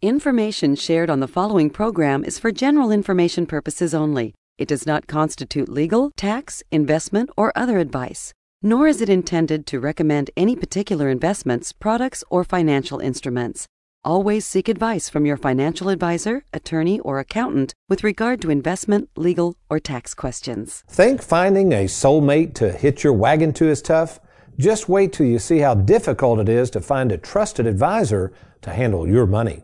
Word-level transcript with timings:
Information 0.00 0.76
shared 0.76 1.10
on 1.10 1.18
the 1.18 1.26
following 1.26 1.70
program 1.70 2.22
is 2.22 2.38
for 2.38 2.52
general 2.52 2.92
information 2.92 3.46
purposes 3.46 3.92
only. 3.92 4.32
It 4.56 4.68
does 4.68 4.86
not 4.86 5.08
constitute 5.08 5.68
legal, 5.68 6.12
tax, 6.12 6.62
investment, 6.70 7.30
or 7.36 7.52
other 7.56 7.78
advice, 7.78 8.32
nor 8.62 8.86
is 8.86 9.00
it 9.00 9.08
intended 9.08 9.66
to 9.66 9.80
recommend 9.80 10.30
any 10.36 10.54
particular 10.54 11.08
investments, 11.08 11.72
products, 11.72 12.22
or 12.30 12.44
financial 12.44 13.00
instruments. 13.00 13.66
Always 14.04 14.46
seek 14.46 14.68
advice 14.68 15.08
from 15.08 15.26
your 15.26 15.36
financial 15.36 15.88
advisor, 15.88 16.44
attorney, 16.52 17.00
or 17.00 17.18
accountant 17.18 17.74
with 17.88 18.04
regard 18.04 18.40
to 18.42 18.50
investment, 18.50 19.10
legal, 19.16 19.56
or 19.68 19.80
tax 19.80 20.14
questions. 20.14 20.84
Think 20.86 21.20
finding 21.20 21.72
a 21.72 21.86
soulmate 21.86 22.54
to 22.54 22.70
hitch 22.70 23.02
your 23.02 23.14
wagon 23.14 23.52
to 23.54 23.68
is 23.68 23.82
tough? 23.82 24.20
Just 24.58 24.88
wait 24.88 25.12
till 25.12 25.26
you 25.26 25.40
see 25.40 25.58
how 25.58 25.74
difficult 25.74 26.38
it 26.38 26.48
is 26.48 26.70
to 26.70 26.80
find 26.80 27.10
a 27.10 27.18
trusted 27.18 27.66
advisor 27.66 28.32
to 28.62 28.70
handle 28.70 29.06
your 29.08 29.26
money. 29.26 29.62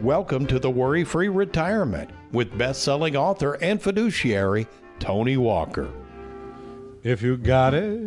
Welcome 0.00 0.46
to 0.46 0.58
the 0.58 0.70
Worry 0.70 1.04
Free 1.04 1.28
Retirement 1.28 2.10
with 2.32 2.56
best 2.58 2.82
selling 2.82 3.16
author 3.16 3.54
and 3.54 3.80
fiduciary 3.80 4.66
Tony 4.98 5.36
Walker. 5.36 5.90
If 7.02 7.22
you 7.22 7.36
got 7.36 7.74
it, 7.74 8.00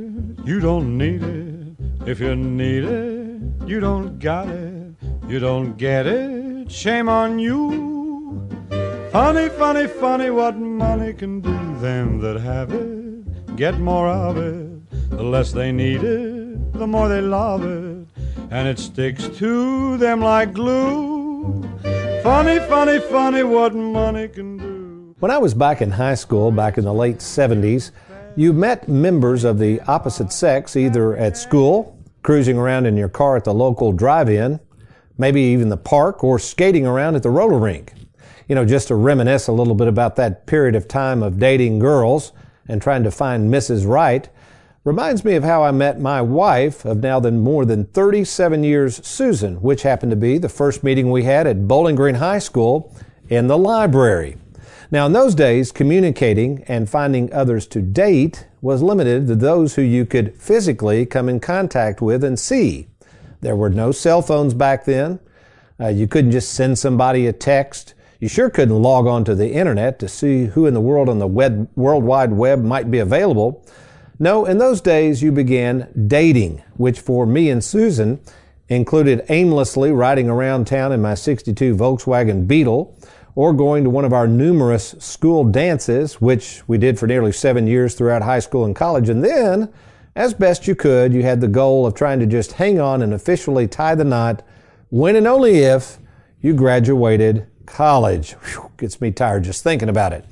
you 0.44 0.60
don't 0.60 0.98
need 0.98 1.24
it. 1.24 2.08
If 2.08 2.20
you 2.20 2.36
need 2.36 2.84
it, 2.84 3.68
you 3.68 3.80
don't 3.80 4.20
got 4.20 4.50
it. 4.50 4.94
You 5.28 5.40
don't 5.40 5.78
get 5.78 6.06
it, 6.06 6.72
shame 6.72 7.10
on 7.10 7.40
you. 7.40 8.48
Funny, 9.12 9.50
funny, 9.50 9.88
funny 9.88 10.30
what 10.30 10.58
money 10.58 11.14
can 11.14 11.42
do. 11.42 11.52
Them 11.80 12.20
that 12.20 12.40
have 12.40 12.74
it 12.74 13.06
get 13.56 13.80
more 13.80 14.10
of 14.10 14.38
it. 14.38 14.75
The 15.10 15.24
less 15.24 15.52
they 15.52 15.72
need 15.72 16.04
it, 16.04 16.74
the 16.74 16.88
more 16.88 17.08
they 17.08 17.22
love 17.22 17.64
it. 17.64 18.08
And 18.52 18.68
it 18.68 18.80
sticks 18.80 19.28
to 19.38 19.98
them 19.98 20.22
like 20.22 20.54
glue. 20.54 21.64
Funny, 22.24 22.60
funny, 22.68 23.00
funny 23.00 23.44
what 23.44 23.74
money 23.76 24.28
can 24.28 24.58
do. 24.58 25.16
When 25.20 25.32
I 25.32 25.38
was 25.38 25.54
back 25.54 25.82
in 25.82 25.92
high 25.92 26.16
school, 26.16 26.52
back 26.52 26.78
in 26.78 26.84
the 26.84 26.94
late 26.94 27.20
70s, 27.20 27.92
you 28.36 28.52
met 28.52 28.90
members 28.90 29.44
of 29.44 29.60
the 29.60 29.80
opposite 29.82 30.34
sex 30.34 30.76
either 30.76 31.16
at 31.16 31.38
school, 31.38 31.98
cruising 32.22 32.58
around 32.58 32.86
in 32.86 32.98
your 32.98 33.10
car 33.10 33.38
at 33.38 33.46
the 33.46 33.54
local 33.54 33.94
drive 33.94 34.30
in, 34.30 34.60
maybe 35.18 35.40
even 35.40 35.70
the 35.70 35.78
park, 35.78 36.24
or 36.24 36.38
skating 36.38 36.86
around 36.86 37.16
at 37.16 37.24
the 37.24 37.30
roller 37.30 37.58
rink. 37.58 37.94
You 38.50 38.56
know, 38.56 38.66
just 38.66 38.90
to 38.90 38.96
reminisce 38.96 39.48
a 39.48 39.54
little 39.54 39.76
bit 39.76 39.88
about 39.88 40.18
that 40.18 40.46
period 40.46 40.76
of 40.76 40.88
time 40.88 41.24
of 41.24 41.40
dating 41.40 41.80
girls 41.80 42.34
and 42.68 42.82
trying 42.82 43.04
to 43.04 43.12
find 43.12 43.54
Mrs. 43.54 43.88
Right, 43.88 44.28
reminds 44.86 45.26
me 45.26 45.34
of 45.34 45.44
how 45.44 45.64
I 45.64 45.72
met 45.72 46.00
my 46.00 46.22
wife 46.22 46.86
of 46.86 47.02
now 47.02 47.20
than 47.20 47.40
more 47.40 47.66
than 47.66 47.86
37 47.86 48.64
years, 48.64 49.06
Susan, 49.06 49.56
which 49.56 49.82
happened 49.82 50.12
to 50.12 50.16
be 50.16 50.38
the 50.38 50.48
first 50.48 50.84
meeting 50.84 51.10
we 51.10 51.24
had 51.24 51.48
at 51.48 51.68
Bowling 51.68 51.96
Green 51.96 52.16
High 52.16 52.38
School 52.38 52.96
in 53.28 53.48
the 53.48 53.58
library. 53.58 54.38
Now, 54.92 55.08
in 55.08 55.14
those 55.14 55.34
days, 55.34 55.72
communicating 55.72 56.64
and 56.68 56.88
finding 56.88 57.34
others 57.34 57.66
to 57.68 57.82
date 57.82 58.46
was 58.62 58.84
limited 58.84 59.26
to 59.26 59.36
those 59.36 59.74
who 59.74 59.82
you 59.82 60.06
could 60.06 60.40
physically 60.40 61.08
come 61.08 61.30
in 61.30 61.40
contact 61.40 62.00
with 62.00 62.24
and 62.24 62.40
see. 62.40 62.88
There 63.42 63.56
were 63.56 63.72
no 63.72 63.92
cell 63.92 64.22
phones 64.22 64.54
back 64.54 64.86
then. 64.86 65.20
Uh, 65.80 65.88
you 65.88 66.08
couldn't 66.08 66.32
just 66.32 66.54
send 66.54 66.78
somebody 66.78 67.26
a 67.26 67.34
text. 67.34 67.96
You 68.20 68.30
sure 68.30 68.52
couldn't 68.52 68.80
log 68.80 69.08
on 69.08 69.26
to 69.26 69.34
the 69.34 69.52
internet 69.52 69.98
to 70.00 70.08
see 70.08 70.46
who 70.46 70.68
in 70.68 70.76
the 70.76 70.80
world 70.80 71.10
on 71.10 71.18
the 71.18 71.28
web, 71.28 71.68
World 71.76 72.04
Wide 72.04 72.32
Web 72.32 72.64
might 72.64 72.92
be 72.92 73.00
available. 73.00 73.66
No, 74.18 74.46
in 74.46 74.60
those 74.60 74.80
days 74.80 75.22
you 75.22 75.32
began 75.32 75.90
dating, 76.08 76.64
which 76.78 77.00
for 77.00 77.26
me 77.26 77.50
and 77.50 77.64
Susan 77.64 78.22
included 78.70 79.26
aimlessly 79.30 79.92
riding 79.92 80.30
around 80.30 80.68
town 80.68 80.92
in 80.94 81.02
my 81.02 81.16
62 81.16 81.76
Volkswagen 81.76 82.48
Beetle 82.48 82.98
or 83.36 83.52
going 83.52 83.84
to 83.84 83.90
one 83.90 84.06
of 84.06 84.14
our 84.14 84.28
numerous 84.28 84.96
school 85.00 85.44
dances, 85.44 86.22
which 86.22 86.64
we 86.68 86.78
did 86.78 86.98
for 86.98 87.08
nearly 87.08 87.34
seven 87.34 87.68
years 87.68 87.94
throughout 87.94 88.22
high 88.22 88.40
school 88.40 88.64
and 88.64 88.76
college. 88.76 89.10
And 89.10 89.22
then, 89.22 89.72
as 90.16 90.34
best 90.34 90.66
you 90.66 90.76
could, 90.76 91.14
you 91.14 91.24
had 91.24 91.42
the 91.42 91.50
goal 91.50 91.86
of 91.86 91.94
trying 91.94 92.20
to 92.22 92.26
just 92.26 92.54
hang 92.54 92.80
on 92.80 93.02
and 93.02 93.14
officially 93.14 93.68
tie 93.68 93.96
the 93.96 94.06
knot 94.06 94.42
when 94.90 95.18
and 95.18 95.28
only 95.28 95.60
if 95.60 95.98
you 96.40 96.54
graduated 96.54 97.48
college. 97.66 98.32
Whew, 98.32 98.72
gets 98.78 99.02
me 99.02 99.12
tired 99.12 99.44
just 99.44 99.62
thinking 99.62 99.90
about 99.90 100.14
it. 100.14 100.24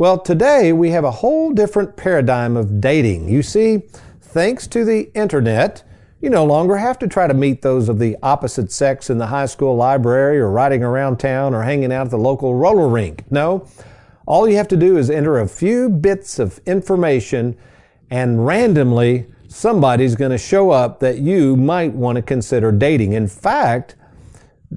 Well, 0.00 0.18
today 0.18 0.72
we 0.72 0.92
have 0.92 1.04
a 1.04 1.10
whole 1.10 1.52
different 1.52 1.94
paradigm 1.94 2.56
of 2.56 2.80
dating. 2.80 3.28
You 3.28 3.42
see, 3.42 3.82
thanks 4.22 4.66
to 4.68 4.82
the 4.82 5.10
internet, 5.12 5.82
you 6.22 6.30
no 6.30 6.46
longer 6.46 6.78
have 6.78 6.98
to 7.00 7.06
try 7.06 7.26
to 7.26 7.34
meet 7.34 7.60
those 7.60 7.90
of 7.90 7.98
the 7.98 8.16
opposite 8.22 8.72
sex 8.72 9.10
in 9.10 9.18
the 9.18 9.26
high 9.26 9.44
school 9.44 9.76
library 9.76 10.38
or 10.38 10.50
riding 10.50 10.82
around 10.82 11.18
town 11.18 11.52
or 11.52 11.64
hanging 11.64 11.92
out 11.92 12.06
at 12.06 12.10
the 12.12 12.16
local 12.16 12.54
roller 12.54 12.88
rink. 12.88 13.30
No, 13.30 13.68
all 14.24 14.48
you 14.48 14.56
have 14.56 14.68
to 14.68 14.76
do 14.78 14.96
is 14.96 15.10
enter 15.10 15.38
a 15.38 15.46
few 15.46 15.90
bits 15.90 16.38
of 16.38 16.60
information 16.64 17.54
and 18.08 18.46
randomly 18.46 19.26
somebody's 19.48 20.14
going 20.14 20.30
to 20.30 20.38
show 20.38 20.70
up 20.70 21.00
that 21.00 21.18
you 21.18 21.56
might 21.56 21.92
want 21.92 22.16
to 22.16 22.22
consider 22.22 22.72
dating. 22.72 23.12
In 23.12 23.28
fact, 23.28 23.96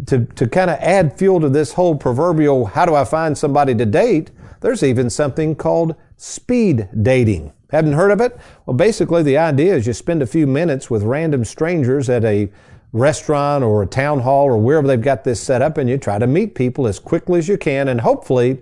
to, 0.06 0.26
to 0.26 0.50
kind 0.50 0.70
of 0.70 0.80
add 0.82 1.18
fuel 1.18 1.40
to 1.40 1.48
this 1.48 1.72
whole 1.72 1.96
proverbial, 1.96 2.66
how 2.66 2.86
do 2.86 2.94
I 2.94 3.06
find 3.06 3.38
somebody 3.38 3.74
to 3.74 3.86
date? 3.86 4.30
There's 4.64 4.82
even 4.82 5.10
something 5.10 5.56
called 5.56 5.94
speed 6.16 6.88
dating. 7.02 7.52
Haven't 7.70 7.94
heard 7.94 8.12
of 8.12 8.22
it? 8.22 8.40
Well, 8.66 8.78
basically, 8.78 9.22
the 9.22 9.38
idea 9.38 9.76
is 9.76 9.86
you 9.86 9.92
spend 9.92 10.22
a 10.22 10.26
few 10.26 10.48
minutes 10.48 10.90
with 10.90 11.04
random 11.04 11.44
strangers 11.44 12.10
at 12.10 12.24
a 12.24 12.50
restaurant 12.94 13.66
or 13.66 13.84
a 13.84 13.88
town 13.88 14.22
hall 14.22 14.46
or 14.46 14.58
wherever 14.58 14.88
they've 14.88 15.02
got 15.02 15.26
this 15.26 15.42
set 15.42 15.62
up, 15.62 15.78
and 15.78 15.90
you 15.90 15.98
try 15.98 16.18
to 16.18 16.28
meet 16.28 16.56
people 16.56 16.88
as 16.88 16.98
quickly 16.98 17.40
as 17.40 17.50
you 17.50 17.58
can, 17.58 17.90
and 17.90 18.00
hopefully, 18.00 18.62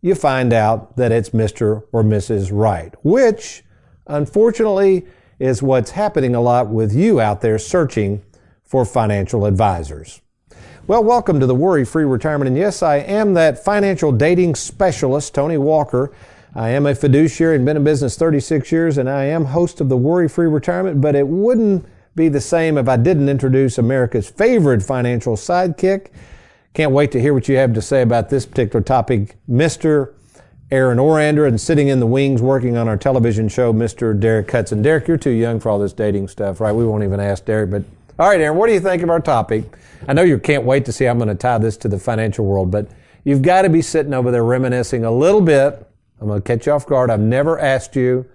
you 0.00 0.14
find 0.14 0.52
out 0.52 0.96
that 0.96 1.10
it's 1.10 1.30
Mr. 1.30 1.82
or 1.90 2.04
Mrs. 2.04 2.50
Right, 2.52 2.94
which, 3.02 3.64
unfortunately, 4.06 5.04
is 5.40 5.64
what's 5.64 5.90
happening 5.90 6.36
a 6.36 6.40
lot 6.40 6.68
with 6.68 6.94
you 6.94 7.20
out 7.20 7.40
there 7.40 7.58
searching 7.58 8.22
for 8.62 8.84
financial 8.84 9.44
advisors. 9.46 10.20
Well, 10.90 11.04
welcome 11.04 11.38
to 11.38 11.46
the 11.46 11.54
Worry 11.54 11.84
Free 11.84 12.02
Retirement. 12.02 12.48
And 12.48 12.56
yes, 12.56 12.82
I 12.82 12.96
am 12.96 13.34
that 13.34 13.64
financial 13.64 14.10
dating 14.10 14.56
specialist, 14.56 15.32
Tony 15.32 15.56
Walker. 15.56 16.12
I 16.52 16.70
am 16.70 16.84
a 16.84 16.96
fiduciary 16.96 17.54
and 17.54 17.64
been 17.64 17.76
in 17.76 17.84
business 17.84 18.18
36 18.18 18.72
years, 18.72 18.98
and 18.98 19.08
I 19.08 19.26
am 19.26 19.44
host 19.44 19.80
of 19.80 19.88
the 19.88 19.96
Worry 19.96 20.28
Free 20.28 20.48
Retirement, 20.48 21.00
but 21.00 21.14
it 21.14 21.28
wouldn't 21.28 21.86
be 22.16 22.28
the 22.28 22.40
same 22.40 22.76
if 22.76 22.88
I 22.88 22.96
didn't 22.96 23.28
introduce 23.28 23.78
America's 23.78 24.28
favorite 24.28 24.82
financial 24.82 25.36
sidekick. 25.36 26.08
Can't 26.74 26.90
wait 26.90 27.12
to 27.12 27.20
hear 27.20 27.34
what 27.34 27.48
you 27.48 27.56
have 27.56 27.72
to 27.74 27.82
say 27.82 28.02
about 28.02 28.28
this 28.28 28.44
particular 28.44 28.82
topic, 28.82 29.36
Mr. 29.48 30.12
Aaron 30.72 30.98
Orander, 30.98 31.46
and 31.46 31.60
sitting 31.60 31.86
in 31.86 32.00
the 32.00 32.06
wings 32.06 32.42
working 32.42 32.76
on 32.76 32.88
our 32.88 32.96
television 32.96 33.48
show, 33.48 33.72
Mr. 33.72 34.18
Derek 34.18 34.50
Hudson. 34.50 34.82
Derek, 34.82 35.06
you're 35.06 35.18
too 35.18 35.30
young 35.30 35.60
for 35.60 35.70
all 35.70 35.78
this 35.78 35.92
dating 35.92 36.26
stuff, 36.26 36.60
right? 36.60 36.72
We 36.72 36.84
won't 36.84 37.04
even 37.04 37.20
ask 37.20 37.44
Derek, 37.44 37.70
but 37.70 37.84
all 38.20 38.28
right, 38.28 38.38
Aaron, 38.38 38.58
what 38.58 38.66
do 38.66 38.74
you 38.74 38.80
think 38.80 39.02
of 39.02 39.08
our 39.08 39.18
topic? 39.18 39.64
I 40.06 40.12
know 40.12 40.20
you 40.20 40.38
can't 40.38 40.64
wait 40.64 40.84
to 40.84 40.92
see 40.92 41.06
how 41.06 41.12
I'm 41.12 41.16
going 41.16 41.30
to 41.30 41.34
tie 41.34 41.56
this 41.56 41.78
to 41.78 41.88
the 41.88 41.98
financial 41.98 42.44
world, 42.44 42.70
but 42.70 42.86
you've 43.24 43.40
got 43.40 43.62
to 43.62 43.70
be 43.70 43.80
sitting 43.80 44.12
over 44.12 44.30
there 44.30 44.44
reminiscing 44.44 45.06
a 45.06 45.10
little 45.10 45.40
bit. 45.40 45.86
I'm 46.20 46.28
going 46.28 46.42
to 46.42 46.46
catch 46.46 46.66
you 46.66 46.72
off 46.72 46.84
guard. 46.84 47.10
I've 47.10 47.18
never 47.18 47.58
asked 47.58 47.96
you. 47.96 48.26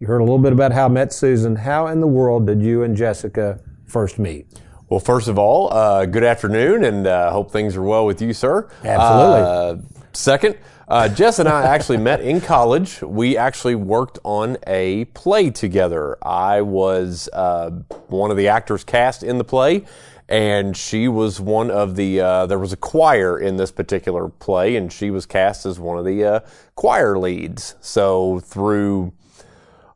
You 0.00 0.06
heard 0.06 0.22
a 0.22 0.24
little 0.24 0.38
bit 0.38 0.54
about 0.54 0.72
how 0.72 0.86
I 0.86 0.88
met 0.88 1.12
Susan. 1.12 1.54
How 1.54 1.88
in 1.88 2.00
the 2.00 2.06
world 2.06 2.46
did 2.46 2.62
you 2.62 2.82
and 2.82 2.96
Jessica 2.96 3.60
first 3.84 4.18
meet? 4.18 4.46
Well, 4.88 5.00
first 5.00 5.28
of 5.28 5.38
all, 5.38 5.70
uh, 5.70 6.06
good 6.06 6.24
afternoon, 6.24 6.82
and 6.84 7.06
uh, 7.06 7.30
hope 7.30 7.50
things 7.50 7.76
are 7.76 7.82
well 7.82 8.06
with 8.06 8.22
you, 8.22 8.32
sir. 8.32 8.70
Absolutely. 8.84 9.42
Uh, 9.42 10.05
second, 10.16 10.56
uh, 10.88 11.08
Jess 11.08 11.38
and 11.38 11.48
I 11.48 11.64
actually 11.64 11.98
met 11.98 12.20
in 12.20 12.40
college. 12.40 13.02
We 13.02 13.36
actually 13.36 13.74
worked 13.74 14.18
on 14.24 14.56
a 14.66 15.06
play 15.06 15.50
together. 15.50 16.16
I 16.22 16.62
was 16.62 17.28
uh, 17.32 17.70
one 18.08 18.30
of 18.30 18.36
the 18.36 18.48
actors 18.48 18.84
cast 18.84 19.22
in 19.22 19.38
the 19.38 19.44
play, 19.44 19.84
and 20.28 20.76
she 20.76 21.08
was 21.08 21.40
one 21.40 21.70
of 21.70 21.96
the. 21.96 22.20
Uh, 22.20 22.46
there 22.46 22.58
was 22.58 22.72
a 22.72 22.76
choir 22.76 23.38
in 23.38 23.56
this 23.56 23.72
particular 23.72 24.28
play, 24.28 24.76
and 24.76 24.92
she 24.92 25.10
was 25.10 25.26
cast 25.26 25.66
as 25.66 25.80
one 25.80 25.98
of 25.98 26.04
the 26.04 26.24
uh, 26.24 26.40
choir 26.76 27.18
leads. 27.18 27.74
So 27.80 28.40
through 28.40 29.12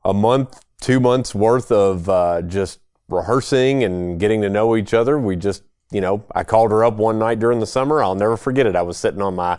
a 0.04 0.12
month, 0.12 0.64
two 0.80 0.98
months 0.98 1.34
worth 1.34 1.70
of 1.70 2.08
uh, 2.08 2.42
just 2.42 2.80
rehearsing 3.08 3.84
and 3.84 4.18
getting 4.18 4.40
to 4.42 4.48
know 4.48 4.76
each 4.76 4.94
other, 4.94 5.18
we 5.18 5.36
just, 5.36 5.62
you 5.90 6.00
know, 6.00 6.24
I 6.34 6.42
called 6.44 6.70
her 6.70 6.84
up 6.84 6.94
one 6.94 7.18
night 7.18 7.38
during 7.38 7.60
the 7.60 7.66
summer. 7.66 8.02
I'll 8.02 8.14
never 8.14 8.36
forget 8.36 8.66
it. 8.66 8.76
I 8.76 8.82
was 8.82 8.96
sitting 8.96 9.22
on 9.22 9.34
my 9.34 9.58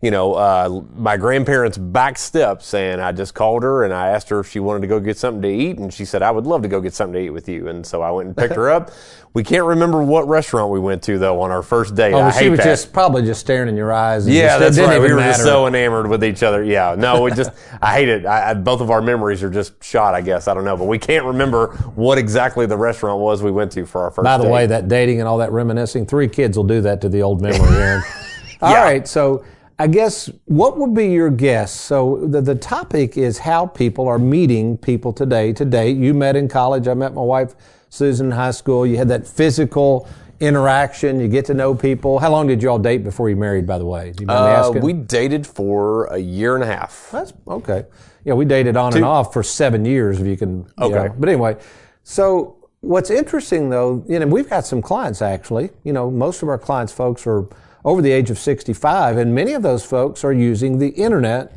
you 0.00 0.12
know, 0.12 0.34
uh, 0.34 0.82
my 0.96 1.16
grandparents' 1.16 1.76
back 1.76 2.18
steps, 2.18 2.72
and 2.72 3.00
I 3.00 3.10
just 3.10 3.34
called 3.34 3.64
her 3.64 3.82
and 3.84 3.92
I 3.92 4.08
asked 4.10 4.28
her 4.28 4.38
if 4.38 4.48
she 4.48 4.60
wanted 4.60 4.82
to 4.82 4.86
go 4.86 5.00
get 5.00 5.18
something 5.18 5.42
to 5.42 5.48
eat, 5.48 5.78
and 5.78 5.92
she 5.92 6.04
said 6.04 6.22
I 6.22 6.30
would 6.30 6.46
love 6.46 6.62
to 6.62 6.68
go 6.68 6.80
get 6.80 6.94
something 6.94 7.14
to 7.14 7.20
eat 7.26 7.30
with 7.30 7.48
you, 7.48 7.66
and 7.68 7.84
so 7.84 8.00
I 8.00 8.10
went 8.12 8.28
and 8.28 8.36
picked 8.36 8.54
her 8.62 8.70
up. 8.70 8.92
We 9.34 9.42
can't 9.44 9.64
remember 9.64 10.02
what 10.02 10.26
restaurant 10.28 10.70
we 10.72 10.78
went 10.80 11.02
to 11.04 11.18
though 11.18 11.40
on 11.42 11.50
our 11.50 11.62
first 11.62 11.94
date. 11.96 12.12
Oh, 12.14 12.20
I 12.20 12.30
she 12.30 12.48
was 12.48 12.58
that. 12.58 12.64
just 12.64 12.92
probably 12.92 13.22
just 13.22 13.40
staring 13.40 13.68
in 13.68 13.76
your 13.76 13.92
eyes. 13.92 14.24
and 14.26 14.34
Yeah, 14.34 14.58
just- 14.58 14.76
that's 14.76 14.88
right. 14.88 15.00
We 15.00 15.12
were 15.12 15.18
just 15.20 15.42
so 15.42 15.66
enamored 15.66 16.08
with 16.08 16.22
each 16.24 16.42
other. 16.44 16.62
Yeah, 16.62 16.94
no, 16.96 17.22
we 17.22 17.32
just, 17.32 17.50
I 17.82 17.92
hate 17.94 18.08
it. 18.08 18.24
I, 18.24 18.50
I, 18.50 18.54
both 18.54 18.80
of 18.80 18.90
our 18.90 19.02
memories 19.02 19.42
are 19.42 19.50
just 19.50 19.82
shot, 19.82 20.14
I 20.14 20.20
guess. 20.22 20.46
I 20.48 20.54
don't 20.54 20.64
know, 20.64 20.76
but 20.76 20.84
we 20.86 20.98
can't 20.98 21.24
remember 21.24 21.68
what 21.96 22.18
exactly 22.18 22.66
the 22.66 22.76
restaurant 22.76 23.20
was 23.20 23.42
we 23.42 23.50
went 23.50 23.72
to 23.72 23.84
for 23.84 24.02
our 24.04 24.10
first 24.12 24.24
By 24.24 24.38
the 24.38 24.44
date. 24.44 24.50
way, 24.52 24.66
that 24.66 24.86
dating 24.88 25.18
and 25.20 25.28
all 25.28 25.38
that 25.38 25.50
reminiscing, 25.52 26.06
three 26.06 26.28
kids 26.28 26.56
will 26.56 26.64
do 26.64 26.80
that 26.82 27.00
to 27.00 27.08
the 27.08 27.22
old 27.22 27.42
memory, 27.42 27.68
Aaron. 27.76 28.02
All 28.60 28.72
Yeah. 28.72 28.82
right, 28.82 29.06
so 29.06 29.44
I 29.80 29.86
guess 29.86 30.28
what 30.46 30.76
would 30.78 30.92
be 30.92 31.06
your 31.08 31.30
guess? 31.30 31.72
So 31.72 32.16
the, 32.26 32.40
the 32.40 32.54
topic 32.56 33.16
is 33.16 33.38
how 33.38 33.66
people 33.66 34.08
are 34.08 34.18
meeting 34.18 34.76
people 34.76 35.12
today. 35.12 35.52
Today, 35.52 35.90
you 35.90 36.14
met 36.14 36.34
in 36.34 36.48
college. 36.48 36.88
I 36.88 36.94
met 36.94 37.14
my 37.14 37.22
wife, 37.22 37.54
Susan, 37.88 38.26
in 38.26 38.32
high 38.32 38.50
school. 38.50 38.84
You 38.84 38.96
had 38.96 39.08
that 39.08 39.24
physical 39.26 40.08
interaction. 40.40 41.20
You 41.20 41.28
get 41.28 41.44
to 41.46 41.54
know 41.54 41.76
people. 41.76 42.18
How 42.18 42.30
long 42.30 42.48
did 42.48 42.60
you 42.60 42.68
all 42.70 42.78
date 42.80 43.04
before 43.04 43.30
you 43.30 43.36
married, 43.36 43.68
by 43.68 43.78
the 43.78 43.86
way? 43.86 44.12
Do 44.12 44.22
you 44.22 44.26
mind 44.26 44.44
uh, 44.44 44.48
asking? 44.48 44.82
we 44.82 44.92
dated 44.94 45.46
for 45.46 46.06
a 46.06 46.18
year 46.18 46.56
and 46.56 46.64
a 46.64 46.66
half. 46.66 47.10
That's 47.12 47.32
okay. 47.46 47.84
Yeah, 48.24 48.34
we 48.34 48.44
dated 48.46 48.76
on 48.76 48.94
and 48.96 49.04
off 49.04 49.32
for 49.32 49.44
seven 49.44 49.84
years, 49.84 50.20
if 50.20 50.26
you 50.26 50.36
can. 50.36 50.64
you 50.78 50.84
Okay. 50.86 50.94
know. 51.08 51.14
But 51.16 51.28
anyway, 51.28 51.56
so 52.02 52.57
what's 52.80 53.10
interesting 53.10 53.70
though, 53.70 54.04
you 54.08 54.18
know, 54.18 54.26
we've 54.26 54.48
got 54.48 54.66
some 54.66 54.82
clients 54.82 55.22
actually. 55.22 55.70
You 55.84 55.92
know, 55.92 56.10
most 56.10 56.42
of 56.42 56.48
our 56.48 56.58
clients, 56.58 56.92
folks, 56.92 57.26
are 57.26 57.46
over 57.84 58.02
the 58.02 58.10
age 58.10 58.30
of 58.30 58.38
65, 58.38 59.16
and 59.16 59.34
many 59.34 59.52
of 59.52 59.62
those 59.62 59.84
folks 59.84 60.24
are 60.24 60.32
using 60.32 60.78
the 60.78 60.88
internet 60.88 61.54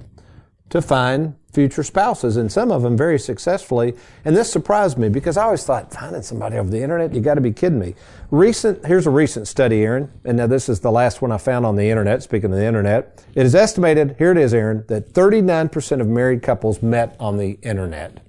to 0.69 0.81
find 0.81 1.35
future 1.51 1.83
spouses, 1.83 2.37
and 2.37 2.49
some 2.49 2.71
of 2.71 2.81
them 2.81 2.95
very 2.95 3.19
successfully. 3.19 3.93
And 4.23 4.35
this 4.37 4.49
surprised 4.49 4.97
me 4.97 5.09
because 5.09 5.35
I 5.35 5.43
always 5.43 5.65
thought 5.65 5.93
finding 5.93 6.21
somebody 6.21 6.57
over 6.57 6.69
the 6.69 6.81
internet, 6.81 7.13
you 7.13 7.19
got 7.19 7.33
to 7.33 7.41
be 7.41 7.51
kidding 7.51 7.79
me. 7.79 7.95
Recent, 8.29 8.85
here's 8.85 9.05
a 9.05 9.11
recent 9.11 9.47
study, 9.47 9.83
Aaron, 9.83 10.09
and 10.23 10.37
now 10.37 10.47
this 10.47 10.69
is 10.69 10.79
the 10.79 10.91
last 10.91 11.21
one 11.21 11.31
I 11.31 11.37
found 11.37 11.65
on 11.65 11.75
the 11.75 11.89
internet. 11.89 12.23
Speaking 12.23 12.51
of 12.51 12.57
the 12.57 12.65
internet, 12.65 13.25
it 13.35 13.45
is 13.45 13.53
estimated, 13.53 14.15
here 14.17 14.31
it 14.31 14.37
is, 14.37 14.53
Aaron, 14.53 14.85
that 14.87 15.11
39% 15.11 15.99
of 15.99 16.07
married 16.07 16.41
couples 16.41 16.81
met 16.81 17.17
on 17.19 17.37
the 17.37 17.59
internet. 17.61 18.21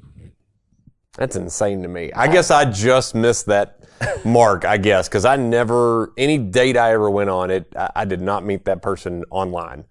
That's 1.16 1.36
insane 1.36 1.82
to 1.82 1.88
me. 1.88 2.10
I 2.14 2.26
guess 2.26 2.50
I 2.50 2.64
just 2.64 3.14
missed 3.14 3.46
that 3.46 3.78
mark, 4.24 4.64
I 4.64 4.78
guess, 4.78 5.08
because 5.08 5.26
I 5.26 5.36
never, 5.36 6.12
any 6.16 6.38
date 6.38 6.76
I 6.76 6.92
ever 6.92 7.10
went 7.10 7.28
on, 7.28 7.50
it, 7.50 7.66
I, 7.76 7.90
I 7.96 8.04
did 8.06 8.22
not 8.22 8.44
meet 8.46 8.64
that 8.64 8.80
person 8.80 9.22
online. 9.30 9.84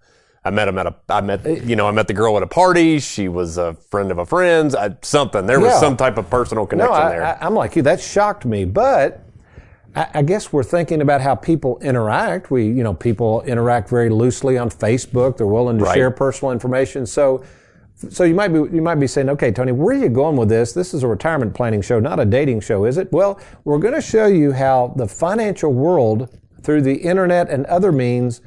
I 0.44 0.50
met 0.50 0.66
him 0.66 0.76
at 0.78 0.88
a, 0.88 0.96
I 1.08 1.20
met, 1.20 1.46
you 1.64 1.76
know, 1.76 1.86
I 1.86 1.92
met 1.92 2.08
the 2.08 2.12
girl 2.14 2.36
at 2.36 2.42
a 2.42 2.48
party. 2.48 2.98
She 2.98 3.28
was 3.28 3.56
a 3.56 3.74
friend 3.74 4.10
of 4.10 4.18
a 4.18 4.26
friend's, 4.26 4.74
I, 4.74 4.96
something. 5.02 5.46
There 5.46 5.60
was 5.60 5.70
Yeah. 5.74 5.78
some 5.80 5.96
type 5.96 6.18
of 6.18 6.28
personal 6.28 6.66
connection 6.66 6.92
No, 6.92 7.00
I, 7.00 7.08
there. 7.10 7.24
I, 7.24 7.38
I'm 7.46 7.54
like 7.54 7.76
you. 7.76 7.82
That 7.82 8.00
shocked 8.00 8.44
me, 8.44 8.64
but 8.64 9.20
I, 9.94 10.08
I 10.14 10.22
guess 10.22 10.52
we're 10.52 10.64
thinking 10.64 11.00
about 11.02 11.20
how 11.20 11.36
people 11.36 11.78
interact. 11.78 12.50
We, 12.50 12.64
you 12.66 12.82
know, 12.82 12.94
people 12.94 13.42
interact 13.42 13.88
very 13.88 14.10
loosely 14.10 14.58
on 14.58 14.70
Facebook. 14.70 15.36
They're 15.36 15.46
willing 15.46 15.78
to 15.78 15.84
Right. 15.84 15.94
share 15.94 16.10
personal 16.10 16.50
information. 16.50 17.06
So, 17.06 17.44
so 18.10 18.24
you 18.24 18.34
might 18.34 18.48
be 18.48 18.58
you 18.58 18.82
might 18.82 18.96
be 18.96 19.06
saying, 19.06 19.28
okay, 19.30 19.50
Tony, 19.50 19.72
where 19.72 19.96
are 19.96 19.98
you 19.98 20.08
going 20.08 20.36
with 20.36 20.48
this? 20.48 20.72
This 20.72 20.94
is 20.94 21.02
a 21.02 21.08
retirement 21.08 21.54
planning 21.54 21.82
show, 21.82 22.00
not 22.00 22.18
a 22.20 22.24
dating 22.24 22.60
show, 22.60 22.84
is 22.84 22.98
it? 22.98 23.10
Well, 23.12 23.40
we're 23.64 23.78
going 23.78 23.94
to 23.94 24.00
show 24.00 24.26
you 24.26 24.52
how 24.52 24.92
the 24.96 25.06
financial 25.06 25.72
world, 25.72 26.28
through 26.62 26.82
the 26.82 26.94
internet 26.94 27.48
and 27.48 27.66
other 27.66 27.92
means, 27.92 28.40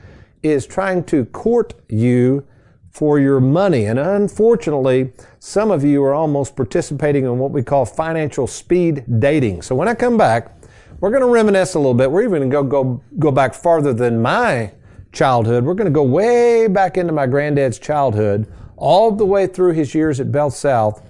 is 0.44 0.66
trying 0.66 1.04
to 1.06 1.26
court 1.26 1.74
you 1.90 2.46
for 2.92 3.20
your 3.20 3.42
money. 3.42 3.86
And 3.86 4.00
unfortunately, 4.00 5.12
some 5.40 5.70
of 5.70 5.84
you 5.84 6.02
are 6.04 6.14
almost 6.14 6.56
participating 6.56 7.26
in 7.26 7.38
what 7.38 7.52
we 7.52 7.62
call 7.62 7.86
financial 7.86 8.48
speed 8.48 9.04
dating. 9.20 9.64
So 9.64 9.76
when 9.76 9.90
I 9.90 9.96
come 9.96 10.18
back, 10.18 10.54
we're 11.02 11.10
going 11.10 11.22
to 11.22 11.28
reminisce 11.28 11.74
a 11.74 11.80
little 11.80 11.94
bit. 11.94 12.10
We're 12.10 12.24
even 12.24 12.50
going 12.50 12.50
to 12.50 12.56
go, 12.56 12.64
go, 12.64 13.04
go 13.20 13.32
back 13.32 13.54
farther 13.54 13.94
than 13.94 14.22
my 14.22 14.72
childhood. 15.12 15.66
We're 15.66 15.74
going 15.74 15.92
to 15.92 15.92
go 15.92 16.04
way 16.04 16.68
back 16.68 16.98
into 16.98 17.12
my 17.12 17.28
granddad's 17.28 17.80
childhood, 17.80 18.48
all 18.78 19.12
the 19.12 19.26
way 19.26 19.48
through 19.48 19.74
his 19.74 19.96
years 19.96 20.20
at 20.20 20.32
Bell 20.32 20.50
South, 20.50 21.02